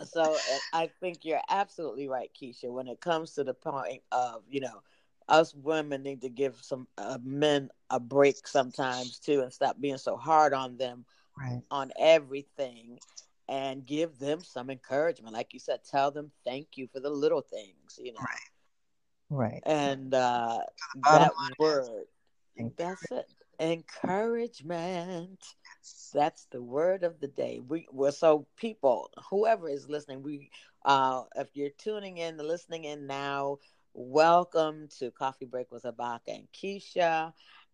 so 0.04 0.36
I 0.72 0.90
think 1.00 1.24
you're 1.24 1.40
absolutely 1.48 2.08
right, 2.08 2.30
Keisha. 2.40 2.70
When 2.70 2.88
it 2.88 3.00
comes 3.00 3.32
to 3.34 3.44
the 3.44 3.54
point 3.54 4.02
of 4.10 4.42
you 4.48 4.60
know, 4.60 4.82
us 5.28 5.54
women 5.54 6.02
need 6.02 6.22
to 6.22 6.28
give 6.28 6.56
some 6.60 6.86
uh, 6.98 7.18
men 7.22 7.70
a 7.90 8.00
break 8.00 8.46
sometimes 8.46 9.18
too, 9.18 9.40
and 9.40 9.52
stop 9.52 9.80
being 9.80 9.98
so 9.98 10.16
hard 10.16 10.52
on 10.52 10.76
them 10.76 11.04
right. 11.38 11.62
on 11.70 11.92
everything, 11.98 12.98
and 13.48 13.86
give 13.86 14.18
them 14.18 14.40
some 14.42 14.70
encouragement. 14.70 15.34
Like 15.34 15.52
you 15.54 15.60
said, 15.60 15.80
tell 15.88 16.10
them 16.10 16.30
thank 16.44 16.76
you 16.76 16.86
for 16.86 17.00
the 17.00 17.10
little 17.10 17.42
things. 17.42 17.98
You 17.98 18.12
know, 18.12 18.20
right, 19.30 19.62
right. 19.62 19.62
And 19.64 20.14
uh, 20.14 20.60
that 21.04 21.32
word, 21.58 22.04
that's 22.76 23.10
it 23.10 23.26
encouragement. 23.62 25.56
That's 26.14 26.46
the 26.46 26.62
word 26.62 27.04
of 27.04 27.20
the 27.20 27.28
day. 27.28 27.60
We 27.66 27.86
well 27.92 28.12
so 28.12 28.46
people 28.56 29.10
whoever 29.30 29.68
is 29.68 29.88
listening 29.88 30.22
we 30.22 30.50
uh 30.84 31.22
if 31.36 31.48
you're 31.54 31.70
tuning 31.78 32.18
in 32.18 32.38
listening 32.38 32.84
in 32.84 33.06
now 33.06 33.58
welcome 33.94 34.88
to 34.98 35.10
coffee 35.12 35.46
break 35.46 35.70
with 35.72 35.84
Habaka 35.84 36.28
and 36.28 36.48
keisha. 36.52 37.32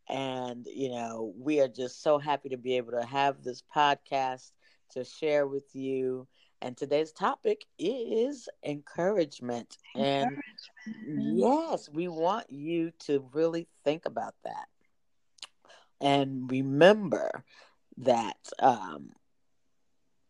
And 0.08 0.66
you 0.66 0.90
know 0.90 1.32
we 1.38 1.60
are 1.60 1.68
just 1.68 2.02
so 2.02 2.18
happy 2.18 2.50
to 2.50 2.58
be 2.58 2.76
able 2.76 2.92
to 2.92 3.04
have 3.04 3.42
this 3.42 3.62
podcast 3.74 4.52
to 4.90 5.04
share 5.04 5.46
with 5.46 5.74
you. 5.74 6.28
And 6.60 6.76
today's 6.76 7.12
topic 7.12 7.64
is 7.78 8.48
encouragement. 8.64 9.78
encouragement. 9.94 9.96
and 9.96 10.38
yes 11.04 11.88
we 11.92 12.08
want 12.08 12.50
you 12.50 12.92
to 13.00 13.28
really 13.32 13.68
think 13.84 14.04
about 14.06 14.34
that 14.44 14.68
and 16.00 16.50
remember 16.50 17.44
that 17.98 18.36
um, 18.60 19.10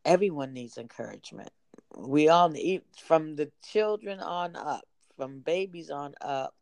everyone 0.05 0.53
needs 0.53 0.79
encouragement. 0.79 1.51
We 1.97 2.29
all 2.29 2.49
need, 2.49 2.83
from 2.97 3.37
the 3.37 3.51
children 3.71 4.21
on 4.21 4.57
up, 4.57 4.85
from 5.17 5.41
babies 5.41 5.91
on 5.91 6.15
up, 6.21 6.55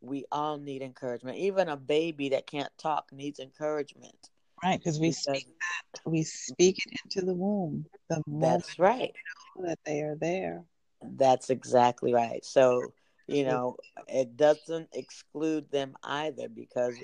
we 0.00 0.24
all 0.30 0.58
need 0.58 0.82
encouragement. 0.82 1.38
Even 1.38 1.68
a 1.68 1.76
baby 1.76 2.30
that 2.30 2.46
can't 2.46 2.70
talk 2.78 3.12
needs 3.12 3.40
encouragement. 3.40 4.30
Right, 4.62 4.78
because 4.78 4.98
we 4.98 5.12
speak 5.12 5.46
that 5.46 6.00
we 6.04 6.24
speak 6.24 6.78
it 6.84 6.92
into 7.04 7.24
the 7.24 7.34
womb. 7.34 7.86
The 8.10 8.22
that's 8.26 8.78
right. 8.78 9.12
that 9.60 9.78
they 9.84 10.00
are 10.00 10.16
there. 10.16 10.64
That's 11.02 11.50
exactly 11.50 12.12
right. 12.12 12.44
So 12.44 12.92
you 13.28 13.44
know, 13.44 13.76
it 14.08 14.36
doesn't 14.36 14.88
exclude 14.94 15.70
them 15.70 15.94
either 16.02 16.48
because 16.48 16.96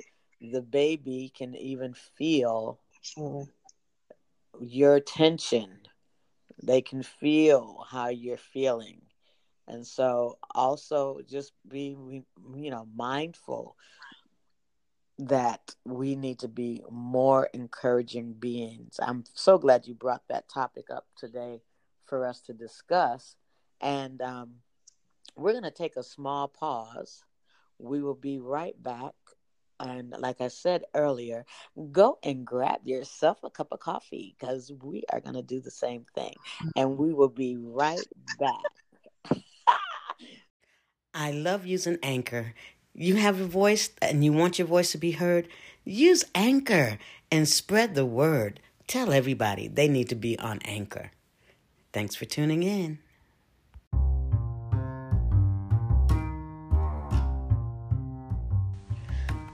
the 0.52 0.62
baby 0.62 1.32
can 1.36 1.54
even 1.54 1.94
feel 1.94 2.78
your 4.60 5.00
tension. 5.00 5.80
They 6.62 6.82
can 6.82 7.02
feel 7.02 7.84
how 7.90 8.08
you're 8.08 8.36
feeling. 8.36 9.02
And 9.66 9.86
so 9.86 10.38
also 10.54 11.20
just 11.28 11.52
be 11.66 11.96
you 12.54 12.70
know 12.70 12.86
mindful 12.94 13.76
that 15.18 15.74
we 15.84 16.16
need 16.16 16.40
to 16.40 16.48
be 16.48 16.82
more 16.90 17.48
encouraging 17.54 18.32
beings. 18.34 18.98
I'm 19.00 19.24
so 19.34 19.58
glad 19.58 19.86
you 19.86 19.94
brought 19.94 20.26
that 20.28 20.48
topic 20.48 20.86
up 20.90 21.06
today 21.16 21.62
for 22.04 22.26
us 22.26 22.40
to 22.42 22.52
discuss. 22.52 23.36
And 23.80 24.20
um, 24.20 24.54
we're 25.36 25.52
going 25.52 25.64
to 25.64 25.70
take 25.70 25.96
a 25.96 26.02
small 26.02 26.48
pause. 26.48 27.22
We 27.78 28.02
will 28.02 28.14
be 28.14 28.38
right 28.38 28.80
back. 28.82 29.14
And 29.80 30.14
like 30.18 30.40
I 30.40 30.48
said 30.48 30.84
earlier, 30.94 31.44
go 31.92 32.18
and 32.22 32.46
grab 32.46 32.80
yourself 32.84 33.38
a 33.42 33.50
cup 33.50 33.68
of 33.72 33.80
coffee 33.80 34.36
because 34.38 34.72
we 34.82 35.04
are 35.12 35.20
going 35.20 35.34
to 35.34 35.42
do 35.42 35.60
the 35.60 35.70
same 35.70 36.06
thing. 36.14 36.34
And 36.76 36.98
we 36.98 37.12
will 37.12 37.28
be 37.28 37.56
right 37.56 38.06
back. 38.38 39.40
I 41.12 41.30
love 41.30 41.64
using 41.66 41.98
Anchor. 42.02 42.54
You 42.92 43.16
have 43.16 43.40
a 43.40 43.46
voice 43.46 43.90
and 44.02 44.24
you 44.24 44.32
want 44.32 44.58
your 44.58 44.68
voice 44.68 44.92
to 44.92 44.98
be 44.98 45.12
heard? 45.12 45.48
Use 45.84 46.24
Anchor 46.34 46.98
and 47.30 47.48
spread 47.48 47.94
the 47.94 48.06
word. 48.06 48.60
Tell 48.86 49.12
everybody 49.12 49.68
they 49.68 49.88
need 49.88 50.08
to 50.10 50.14
be 50.14 50.38
on 50.38 50.60
Anchor. 50.64 51.12
Thanks 51.92 52.14
for 52.14 52.24
tuning 52.24 52.62
in. 52.62 52.98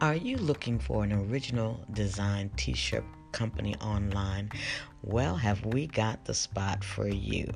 Are 0.00 0.14
you 0.14 0.36
looking 0.38 0.78
for 0.78 1.04
an 1.04 1.12
original 1.12 1.84
design 1.92 2.50
t 2.56 2.72
shirt 2.72 3.04
company 3.32 3.76
online? 3.76 4.48
Well, 5.02 5.36
have 5.36 5.66
we 5.66 5.88
got 5.88 6.24
the 6.24 6.32
spot 6.32 6.82
for 6.82 7.06
you? 7.06 7.52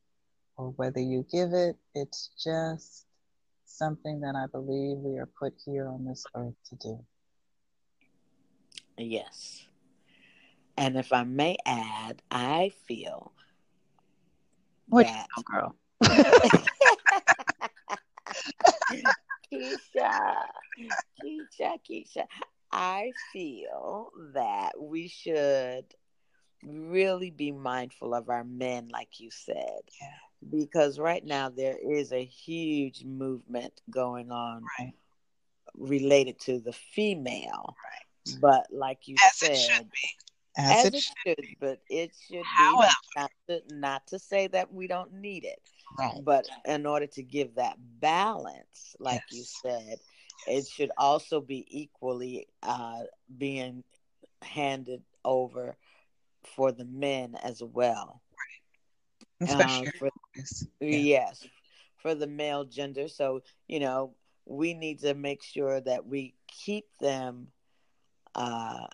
or 0.57 0.71
whether 0.71 0.99
you 0.99 1.25
give 1.31 1.53
it, 1.53 1.75
it's 1.93 2.31
just 2.43 3.05
something 3.65 4.21
that 4.21 4.35
I 4.35 4.47
believe 4.47 4.97
we 4.97 5.19
are 5.19 5.29
put 5.39 5.53
here 5.65 5.87
on 5.87 6.05
this 6.05 6.25
earth 6.35 6.55
to 6.69 6.75
do. 6.75 7.05
Yes. 8.97 9.66
And 10.77 10.95
if 10.95 11.11
I 11.11 11.23
may 11.23 11.57
add, 11.65 12.21
I 12.29 12.71
feel 12.87 13.31
what 14.87 15.07
that 15.07 15.27
girl. 15.45 15.75
Keisha, 19.51 20.35
Keisha, 21.23 21.77
Keisha. 21.89 22.25
I 22.71 23.11
feel 23.33 24.11
that 24.33 24.73
we 24.79 25.07
should 25.07 25.85
really 26.63 27.31
be 27.31 27.51
mindful 27.51 28.13
of 28.13 28.29
our 28.29 28.43
men, 28.43 28.89
like 28.89 29.19
you 29.19 29.31
said. 29.31 29.81
Yeah. 29.99 30.07
Because 30.49 30.99
right 30.99 31.25
now 31.25 31.49
there 31.49 31.77
is 31.77 32.11
a 32.11 32.23
huge 32.23 33.03
movement 33.03 33.81
going 33.89 34.31
on 34.31 34.63
right. 34.79 34.93
related 35.73 36.39
to 36.41 36.59
the 36.59 36.73
female. 36.73 37.75
Right. 37.83 38.39
But 38.41 38.67
like 38.71 39.07
you 39.07 39.15
As 39.25 39.37
said, 39.39 39.51
it 39.51 39.57
should 39.57 39.89
be 39.89 40.09
as, 40.57 40.85
as 40.85 40.85
it, 40.85 40.95
it 40.95 41.03
should, 41.25 41.45
but 41.59 41.79
it 41.89 42.11
should 42.27 42.43
However, 42.43 42.89
be 43.15 43.21
not 43.21 43.31
to, 43.47 43.61
not 43.75 44.07
to 44.07 44.19
say 44.19 44.47
that 44.47 44.73
we 44.73 44.87
don't 44.87 45.13
need 45.13 45.45
it, 45.45 45.61
right. 45.99 46.19
but 46.23 46.47
in 46.65 46.85
order 46.85 47.07
to 47.07 47.23
give 47.23 47.55
that 47.55 47.77
balance, 47.99 48.95
like 48.99 49.21
yes. 49.31 49.37
you 49.37 49.43
said, 49.43 49.97
yes. 50.47 50.47
it 50.47 50.67
should 50.67 50.91
also 50.97 51.41
be 51.41 51.65
equally 51.69 52.47
uh, 52.63 53.01
being 53.37 53.83
handed 54.41 55.03
over 55.23 55.77
for 56.55 56.71
the 56.71 56.85
men 56.85 57.35
as 57.43 57.61
well. 57.61 58.21
Right. 59.41 59.49
Especially 59.49 59.87
uh, 59.87 59.91
for, 59.99 60.09
yeah. 60.79 60.97
yes, 60.97 61.47
for 61.97 62.15
the 62.15 62.27
male 62.27 62.65
gender. 62.65 63.07
So 63.07 63.43
you 63.67 63.79
know, 63.79 64.15
we 64.45 64.73
need 64.73 64.99
to 64.99 65.13
make 65.13 65.43
sure 65.43 65.79
that 65.81 66.07
we 66.07 66.33
keep 66.47 66.85
them. 66.99 67.47
Uh, 68.33 68.87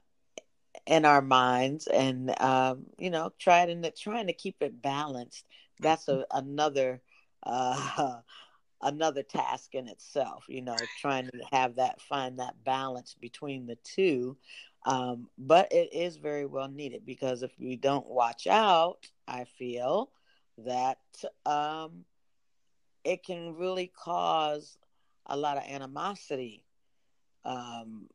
in 0.85 1.05
our 1.05 1.21
minds 1.21 1.87
and 1.87 2.39
um, 2.41 2.85
you 2.97 3.09
know 3.09 3.31
trying 3.39 3.81
to 3.81 3.91
trying 3.91 4.27
to 4.27 4.33
keep 4.33 4.61
it 4.61 4.81
balanced. 4.81 5.45
That's 5.79 6.07
a, 6.07 6.25
another 6.31 7.01
uh, 7.43 8.19
another 8.83 9.23
task 9.23 9.73
in 9.75 9.87
itself 9.87 10.45
you 10.47 10.61
know 10.61 10.75
trying 10.99 11.25
to 11.25 11.39
have 11.51 11.75
that 11.75 12.01
find 12.01 12.39
that 12.39 12.63
balance 12.63 13.15
between 13.19 13.65
the 13.65 13.77
two 13.83 14.37
um, 14.85 15.29
but 15.37 15.71
it 15.71 15.93
is 15.93 16.17
very 16.17 16.45
well 16.45 16.67
needed 16.67 17.05
because 17.05 17.41
if 17.43 17.51
we 17.57 17.75
don't 17.75 18.07
watch 18.07 18.45
out 18.45 19.09
i 19.27 19.45
feel 19.45 20.09
that 20.57 20.99
um, 21.45 22.03
it 23.03 23.23
can 23.23 23.55
really 23.55 23.87
cause 23.87 24.77
a 25.27 25.37
lot 25.37 25.57
of 25.57 25.63
animosity 25.63 26.65
um, 27.45 28.07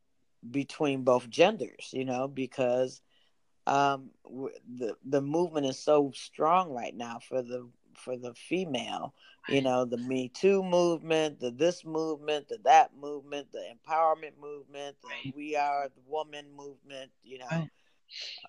between 0.50 1.02
both 1.02 1.28
genders, 1.28 1.90
you 1.92 2.04
know, 2.04 2.28
because 2.28 3.00
um, 3.66 4.10
the 4.24 4.96
the 5.04 5.20
movement 5.20 5.66
is 5.66 5.78
so 5.78 6.10
strong 6.14 6.72
right 6.72 6.96
now 6.96 7.18
for 7.18 7.42
the 7.42 7.68
for 7.94 8.16
the 8.16 8.32
female, 8.34 9.14
you 9.48 9.60
know, 9.60 9.84
the 9.84 9.96
Me 9.98 10.28
Too 10.28 10.62
movement, 10.62 11.40
the 11.40 11.50
this 11.50 11.84
movement, 11.84 12.48
the 12.48 12.58
that 12.64 12.96
movement, 12.96 13.52
the 13.52 13.62
empowerment 13.74 14.38
movement, 14.40 14.96
the 15.02 15.32
We 15.34 15.56
Are 15.56 15.88
the 15.88 16.02
Woman 16.06 16.46
movement, 16.56 17.10
you 17.22 17.38
know, 17.38 17.68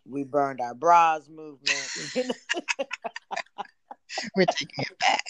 we 0.06 0.23
burned 0.23 0.62
our 0.62 0.73
bras 0.73 1.28
movement. 1.30 1.89
You 2.15 2.23
know? 2.23 2.34
We're 4.36 4.45
taking 4.45 4.86
it 4.86 4.99
back. 4.99 5.23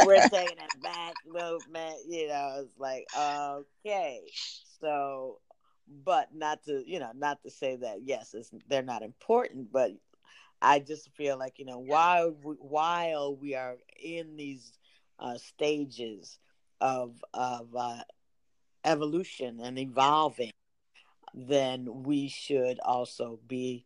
We're 0.06 0.28
taking 0.28 0.58
it 0.58 0.82
back 0.82 1.14
movement. 1.26 1.96
You 2.08 2.28
know, 2.28 2.64
it's 2.64 2.78
like 2.78 3.06
okay, 3.16 4.22
so 4.80 5.38
but 6.04 6.28
not 6.34 6.62
to 6.64 6.82
you 6.86 6.98
know 6.98 7.10
not 7.14 7.42
to 7.42 7.50
say 7.50 7.76
that 7.76 7.98
yes 8.02 8.34
they're 8.68 8.82
not 8.82 9.02
important 9.02 9.72
but 9.72 9.92
i 10.60 10.78
just 10.78 11.10
feel 11.14 11.38
like 11.38 11.58
you 11.58 11.64
know 11.64 11.78
while 11.78 12.34
we, 12.42 12.54
while 12.54 13.34
we 13.36 13.54
are 13.54 13.76
in 14.02 14.36
these 14.36 14.72
uh, 15.18 15.36
stages 15.36 16.38
of 16.80 17.22
of 17.34 17.68
uh, 17.76 18.00
evolution 18.84 19.60
and 19.60 19.78
evolving 19.78 20.52
then 21.34 22.02
we 22.04 22.28
should 22.28 22.78
also 22.80 23.38
be 23.46 23.84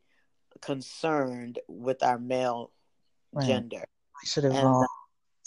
concerned 0.60 1.58
with 1.68 2.02
our 2.02 2.18
male 2.18 2.70
right. 3.32 3.46
gender. 3.46 3.84
We 4.22 4.26
should 4.26 4.44
evolve 4.44 4.86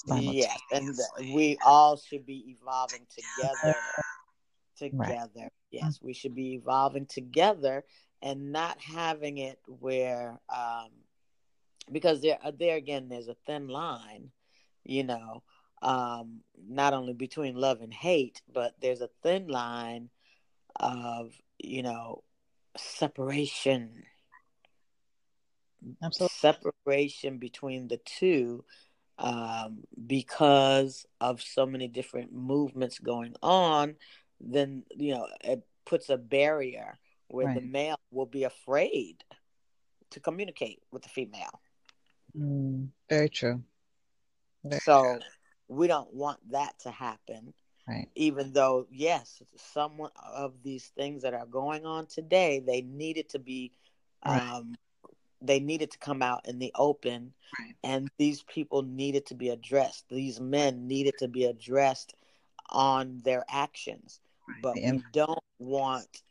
and, 0.10 0.24
yes 0.34 0.60
and 0.72 1.00
we 1.34 1.58
all 1.66 1.98
should 1.98 2.26
be 2.26 2.56
evolving 2.60 3.08
together 3.10 3.76
together. 4.78 5.30
Right. 5.36 5.52
Yes, 5.72 6.00
we 6.02 6.14
should 6.14 6.36
be 6.36 6.54
evolving 6.54 7.06
together 7.06 7.84
and 8.22 8.52
not 8.52 8.80
having 8.80 9.38
it 9.38 9.60
where, 9.68 10.40
um, 10.50 10.90
because 11.92 12.22
there, 12.22 12.38
uh, 12.44 12.52
there 12.58 12.78
again, 12.78 13.10
there's 13.10 13.28
a 13.28 13.36
thin 13.46 13.68
line, 13.68 14.32
you 14.84 15.04
know, 15.04 15.44
um, 15.82 16.40
not 16.68 16.94
only 16.94 17.14
between 17.14 17.56
love 17.56 17.82
and 17.82 17.94
hate, 17.94 18.42
but 18.52 18.74
there's 18.82 19.02
a 19.02 19.10
thin 19.22 19.48
line 19.48 20.10
of, 20.78 21.34
you 21.60 21.84
know, 21.84 22.24
separation. 22.78 24.04
Absolutely. 26.02 26.36
Separation 26.36 27.38
between 27.38 27.88
the 27.88 27.98
two 27.98 28.64
um, 29.18 29.84
because 30.08 31.06
of 31.22 31.42
so 31.42 31.66
many 31.66 31.88
different 31.88 32.34
movements 32.34 33.00
going 33.00 33.36
on 33.42 33.96
then 34.40 34.84
you 34.96 35.14
know 35.14 35.28
it 35.44 35.66
puts 35.86 36.10
a 36.10 36.18
barrier 36.18 36.98
where 37.28 37.48
Right. 37.48 37.56
the 37.56 37.62
male 37.62 38.00
will 38.12 38.26
be 38.26 38.44
afraid 38.44 39.24
to 40.12 40.20
communicate 40.20 40.82
with 40.92 41.04
the 41.04 41.10
female. 41.10 41.62
Mm, 42.38 42.90
very 43.10 43.30
true. 43.30 43.64
Very 44.64 44.80
So 44.80 45.20
we 45.68 45.88
don't 45.88 46.14
want 46.14 46.40
that 46.52 46.78
to 46.80 46.92
happen. 46.92 47.54
Right. 47.88 48.10
Even 48.16 48.54
though, 48.54 48.88
yes, 48.92 49.42
some 49.56 50.10
of 50.34 50.54
these 50.64 50.88
things 50.88 51.22
that 51.24 51.34
are 51.34 51.46
going 51.46 51.86
on 51.86 52.08
today, 52.08 52.60
they 52.66 52.82
needed 52.82 53.30
to 53.30 53.40
be, 53.40 53.72
Right. 54.26 54.42
um, 54.42 54.76
they 55.42 55.60
needed 55.60 55.92
to 55.92 55.98
come 56.00 56.22
out 56.22 56.48
in 56.48 56.58
the 56.60 56.72
open, 56.76 57.34
Right. 57.60 57.76
and 57.84 58.10
these 58.18 58.42
people 58.44 58.82
needed 58.82 59.26
to 59.28 59.36
be 59.36 59.50
addressed. 59.50 60.10
These 60.10 60.40
men 60.40 60.88
needed 60.88 61.18
to 61.20 61.28
be 61.28 61.46
addressed 61.46 62.16
on 62.70 63.22
their 63.24 63.44
actions. 63.50 64.20
Right. 64.48 64.62
But 64.62 64.76
we 64.76 65.04
don't 65.12 65.40
want 65.60 66.22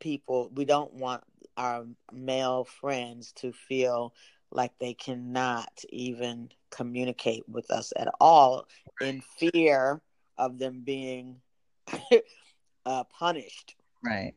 people, 0.00 0.50
we 0.54 0.64
don't 0.64 0.92
want 0.94 1.22
our 1.56 1.86
male 2.12 2.64
friends 2.64 3.32
to 3.32 3.52
feel 3.52 4.14
like 4.50 4.72
they 4.78 4.94
cannot 4.94 5.84
even 5.90 6.50
communicate 6.70 7.48
with 7.48 7.70
us 7.70 7.92
at 7.96 8.08
all 8.20 8.66
in 9.00 9.20
fear 9.20 10.00
of 10.38 10.58
them 10.58 10.82
being 10.84 11.40
uh, 12.86 13.04
punished. 13.04 13.74
Right. 14.02 14.34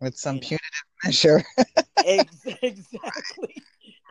With 0.00 0.16
some 0.16 0.36
You 0.36 0.40
know. 0.42 0.46
punitive 0.48 0.84
measure. 1.04 1.44
Exactly. 2.06 3.62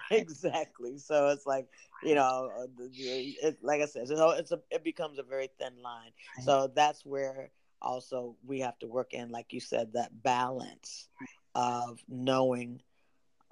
Exactly. 0.09 0.97
So 0.97 1.27
it's 1.29 1.45
like 1.45 1.67
you 2.03 2.15
know, 2.15 2.51
uh, 2.59 2.67
it, 2.79 3.57
like 3.61 3.81
I 3.81 3.85
said, 3.85 4.07
so 4.07 4.31
it's 4.31 4.51
a 4.51 4.59
it 4.71 4.83
becomes 4.83 5.19
a 5.19 5.23
very 5.23 5.49
thin 5.59 5.73
line. 5.81 6.11
Right. 6.37 6.45
So 6.45 6.71
that's 6.75 7.05
where 7.05 7.51
also 7.83 8.37
we 8.45 8.59
have 8.61 8.79
to 8.79 8.87
work 8.87 9.13
in, 9.13 9.29
like 9.29 9.53
you 9.53 9.59
said, 9.59 9.93
that 9.93 10.23
balance 10.23 11.09
of 11.55 12.03
knowing 12.07 12.81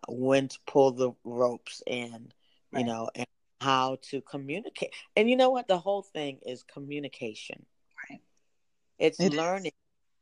when 0.08 0.48
to 0.50 0.60
pull 0.68 0.92
the 0.92 1.12
ropes 1.24 1.82
and 1.88 2.34
you 2.72 2.84
know 2.84 3.10
and 3.16 3.26
how 3.62 3.98
to 4.02 4.22
communicate. 4.22 4.94
And 5.16 5.30
you 5.30 5.36
know 5.38 5.50
what? 5.50 5.68
The 5.68 5.80
whole 5.80 6.04
thing 6.04 6.40
is 6.46 6.64
communication. 6.64 7.66
Right. 8.10 8.22
It's 9.00 9.24
It 9.24 9.34
is. 9.34 9.40
learning. 9.40 9.72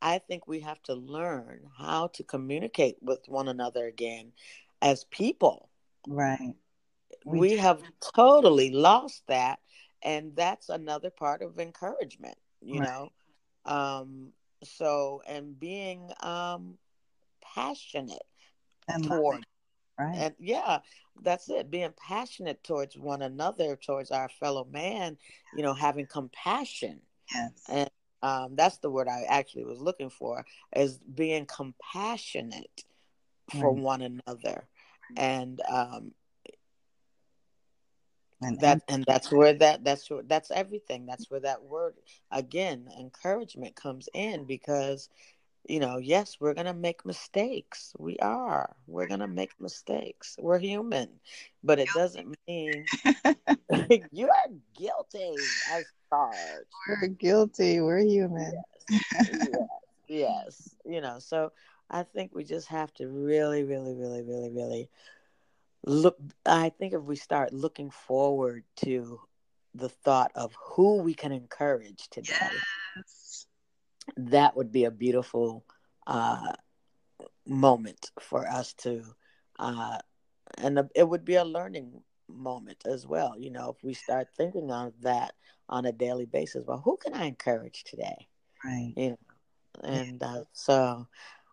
I 0.00 0.18
think 0.18 0.46
we 0.46 0.60
have 0.60 0.82
to 0.84 0.94
learn 0.94 1.70
how 1.78 2.08
to 2.08 2.22
communicate 2.24 3.02
with 3.02 3.28
one 3.28 3.48
another 3.48 3.86
again 3.86 4.32
as 4.80 5.04
people. 5.04 5.70
Right. 6.08 6.54
We 7.24 7.56
We, 7.56 7.56
have 7.56 7.82
totally 8.00 8.70
lost 8.70 9.26
that. 9.26 9.60
And 10.02 10.34
that's 10.36 10.68
another 10.68 11.10
part 11.10 11.42
of 11.42 11.58
encouragement, 11.58 12.38
you 12.60 12.80
Right. 12.80 12.88
know? 12.88 13.12
Um, 13.64 14.32
so, 14.62 15.22
and 15.26 15.58
being 15.58 16.10
um, 16.20 16.78
passionate 17.42 18.22
And 18.88 19.04
toward. 19.04 19.46
Right. 19.98 20.16
and 20.16 20.34
yeah 20.38 20.78
that's 21.22 21.50
it 21.50 21.70
being 21.70 21.92
passionate 22.08 22.64
towards 22.64 22.96
one 22.96 23.20
another 23.20 23.76
towards 23.76 24.10
our 24.10 24.30
fellow 24.30 24.66
man 24.72 25.18
you 25.54 25.62
know 25.62 25.74
having 25.74 26.06
compassion 26.06 27.02
yes. 27.34 27.50
and 27.68 27.90
um, 28.22 28.56
that's 28.56 28.78
the 28.78 28.88
word 28.88 29.08
i 29.08 29.24
actually 29.28 29.64
was 29.64 29.78
looking 29.78 30.08
for 30.08 30.46
is 30.74 30.98
being 31.14 31.44
compassionate 31.44 32.84
for 33.50 33.72
one 33.72 34.00
another 34.00 34.66
and 35.16 35.60
um, 35.68 36.12
And 38.42 38.60
that 38.60 38.82
and 38.88 39.04
that's 39.06 39.30
where 39.30 39.52
that 39.54 39.84
that's 39.84 40.10
where 40.10 40.22
that's 40.22 40.50
everything. 40.50 41.06
That's 41.06 41.30
where 41.30 41.40
that 41.40 41.62
word 41.62 41.94
again 42.30 42.88
encouragement 42.98 43.76
comes 43.76 44.08
in 44.14 44.44
because 44.44 45.08
you 45.68 45.78
know 45.80 45.98
yes 45.98 46.38
we're 46.40 46.54
gonna 46.54 46.74
make 46.74 47.04
mistakes. 47.04 47.94
We 47.98 48.18
are. 48.18 48.76
We're 48.86 49.06
gonna 49.06 49.28
make 49.28 49.60
mistakes. 49.60 50.36
We're 50.40 50.58
human. 50.58 51.20
But 51.62 51.78
it 51.80 51.88
doesn't 51.94 52.36
mean 52.48 52.84
you 54.12 54.28
are 54.28 54.48
guilty 54.76 55.34
as 55.70 55.84
charged. 56.08 56.66
We're 56.88 57.08
guilty. 57.08 57.80
We're 57.80 58.00
human. 58.04 58.52
yes. 58.88 59.68
Yes. 60.08 60.76
You 60.84 61.00
know 61.00 61.18
so 61.18 61.52
i 61.90 62.02
think 62.02 62.32
we 62.34 62.44
just 62.44 62.68
have 62.68 62.92
to 62.94 63.06
really 63.08 63.62
really 63.64 63.94
really 63.94 64.22
really 64.22 64.50
really 64.50 64.88
look 65.84 66.16
i 66.46 66.68
think 66.70 66.92
if 66.92 67.02
we 67.02 67.16
start 67.16 67.52
looking 67.52 67.90
forward 67.90 68.64
to 68.76 69.20
the 69.74 69.88
thought 69.88 70.30
of 70.34 70.54
who 70.72 71.02
we 71.02 71.14
can 71.14 71.32
encourage 71.32 72.08
today 72.10 72.64
Yes. 72.96 73.46
that 74.16 74.56
would 74.56 74.70
be 74.72 74.84
a 74.84 74.90
beautiful 74.90 75.64
uh 76.06 76.52
moment 77.46 78.10
for 78.20 78.46
us 78.48 78.72
to 78.74 79.02
uh 79.58 79.98
and 80.58 80.78
it 80.94 81.08
would 81.08 81.24
be 81.24 81.34
a 81.34 81.44
learning 81.44 82.02
moment 82.28 82.82
as 82.86 83.06
well 83.06 83.34
you 83.38 83.50
know 83.50 83.70
if 83.70 83.82
we 83.82 83.92
start 83.94 84.28
thinking 84.36 84.70
of 84.70 84.92
that 85.02 85.32
on 85.68 85.84
a 85.84 85.92
daily 85.92 86.26
basis 86.26 86.64
well 86.66 86.82
who 86.84 86.96
can 86.96 87.14
i 87.14 87.24
encourage 87.24 87.84
today 87.84 88.28
Right. 88.64 88.92
you 88.96 89.10
know 89.10 89.16
and 89.82 90.22
uh, 90.22 90.44
so 90.52 91.06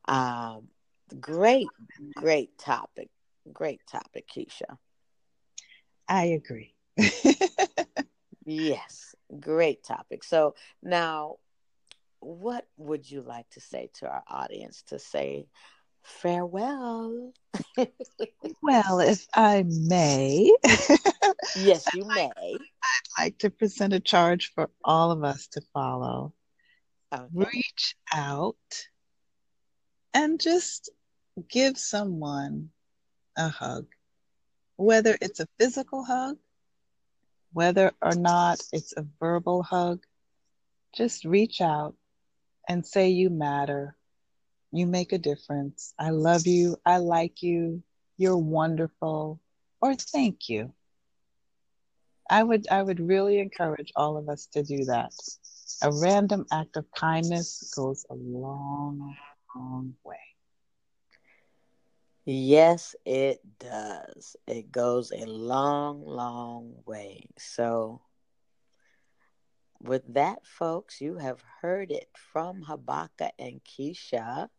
um 0.07 0.67
great 1.19 1.73
great 2.15 2.57
topic 2.57 3.09
great 3.53 3.81
topic 3.89 4.27
keisha 4.27 4.77
I 6.09 6.25
agree. 6.25 6.73
yes 8.45 9.13
great 9.39 9.83
topic 9.83 10.23
so 10.23 10.55
now 10.81 11.35
what 12.19 12.65
would 12.77 13.09
you 13.09 13.21
like 13.21 13.49
to 13.49 13.59
say 13.59 13.89
to 13.93 14.07
our 14.07 14.23
audience 14.29 14.83
to 14.83 14.97
say 14.99 15.47
farewell 16.03 17.33
well, 18.61 18.99
if 18.99 19.25
I 19.33 19.63
may, 19.67 20.51
yes 21.55 21.87
you 21.93 22.05
may 22.05 22.31
I'd 22.37 23.23
like 23.23 23.37
to 23.39 23.49
present 23.49 23.93
a 23.93 23.99
charge 23.99 24.51
for 24.53 24.69
all 24.83 25.11
of 25.11 25.23
us 25.23 25.47
to 25.47 25.61
follow. 25.73 26.33
okay. 27.13 27.25
Reach 27.33 27.95
out 28.13 28.55
and 30.13 30.39
just 30.39 30.89
give 31.49 31.77
someone 31.77 32.69
a 33.37 33.49
hug, 33.49 33.85
whether 34.75 35.17
it's 35.21 35.39
a 35.39 35.47
physical 35.59 36.03
hug, 36.03 36.37
whether 37.53 37.91
or 38.01 38.15
not 38.15 38.59
it's 38.73 38.93
a 38.97 39.05
verbal 39.19 39.63
hug. 39.63 40.03
Just 40.95 41.25
reach 41.25 41.61
out 41.61 41.95
and 42.67 42.85
say 42.85 43.09
you 43.09 43.29
matter. 43.29 43.95
You 44.71 44.87
make 44.87 45.13
a 45.13 45.17
difference. 45.17 45.93
I 45.97 46.09
love 46.09 46.45
you. 46.45 46.77
I 46.85 46.97
like 46.97 47.41
you. 47.41 47.83
You're 48.17 48.37
wonderful. 48.37 49.39
Or 49.81 49.95
thank 49.95 50.49
you. 50.49 50.73
I 52.29 52.43
would 52.43 52.67
I 52.69 52.83
would 52.83 52.99
really 52.99 53.39
encourage 53.39 53.91
all 53.95 54.17
of 54.17 54.27
us 54.27 54.47
to 54.47 54.63
do 54.63 54.83
that. 54.85 55.13
A 55.81 55.91
random 55.91 56.45
act 56.51 56.75
of 56.75 56.85
kindness 56.91 57.71
goes 57.75 58.05
a 58.09 58.15
long, 58.15 59.15
long 59.55 59.93
way. 60.03 60.26
Yes 62.27 62.93
it 63.05 63.39
does. 63.57 64.35
It 64.47 64.69
goes 64.71 65.11
a 65.11 65.25
long 65.25 66.05
long 66.05 66.73
way. 66.85 67.29
So 67.37 68.01
with 69.81 70.13
that 70.13 70.45
folks 70.45 70.99
you 70.99 71.17
have 71.17 71.41
heard 71.61 71.89
it 71.89 72.09
from 72.13 72.65
habaka 72.65 73.29
and 73.39 73.61
keisha. 73.63 74.49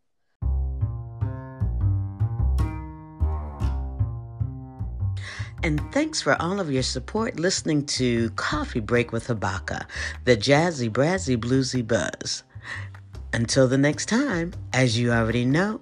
And 5.61 5.79
thanks 5.91 6.21
for 6.21 6.41
all 6.41 6.59
of 6.59 6.71
your 6.71 6.83
support 6.83 7.39
listening 7.39 7.85
to 7.87 8.31
Coffee 8.31 8.79
Break 8.79 9.11
with 9.11 9.27
Habaka, 9.27 9.85
the 10.23 10.37
jazzy, 10.37 10.89
brazzy, 10.89 11.37
bluesy 11.37 11.85
buzz. 11.85 12.43
Until 13.33 13.67
the 13.67 13.77
next 13.77 14.07
time, 14.07 14.53
as 14.73 14.97
you 14.97 15.11
already 15.11 15.45
know, 15.45 15.81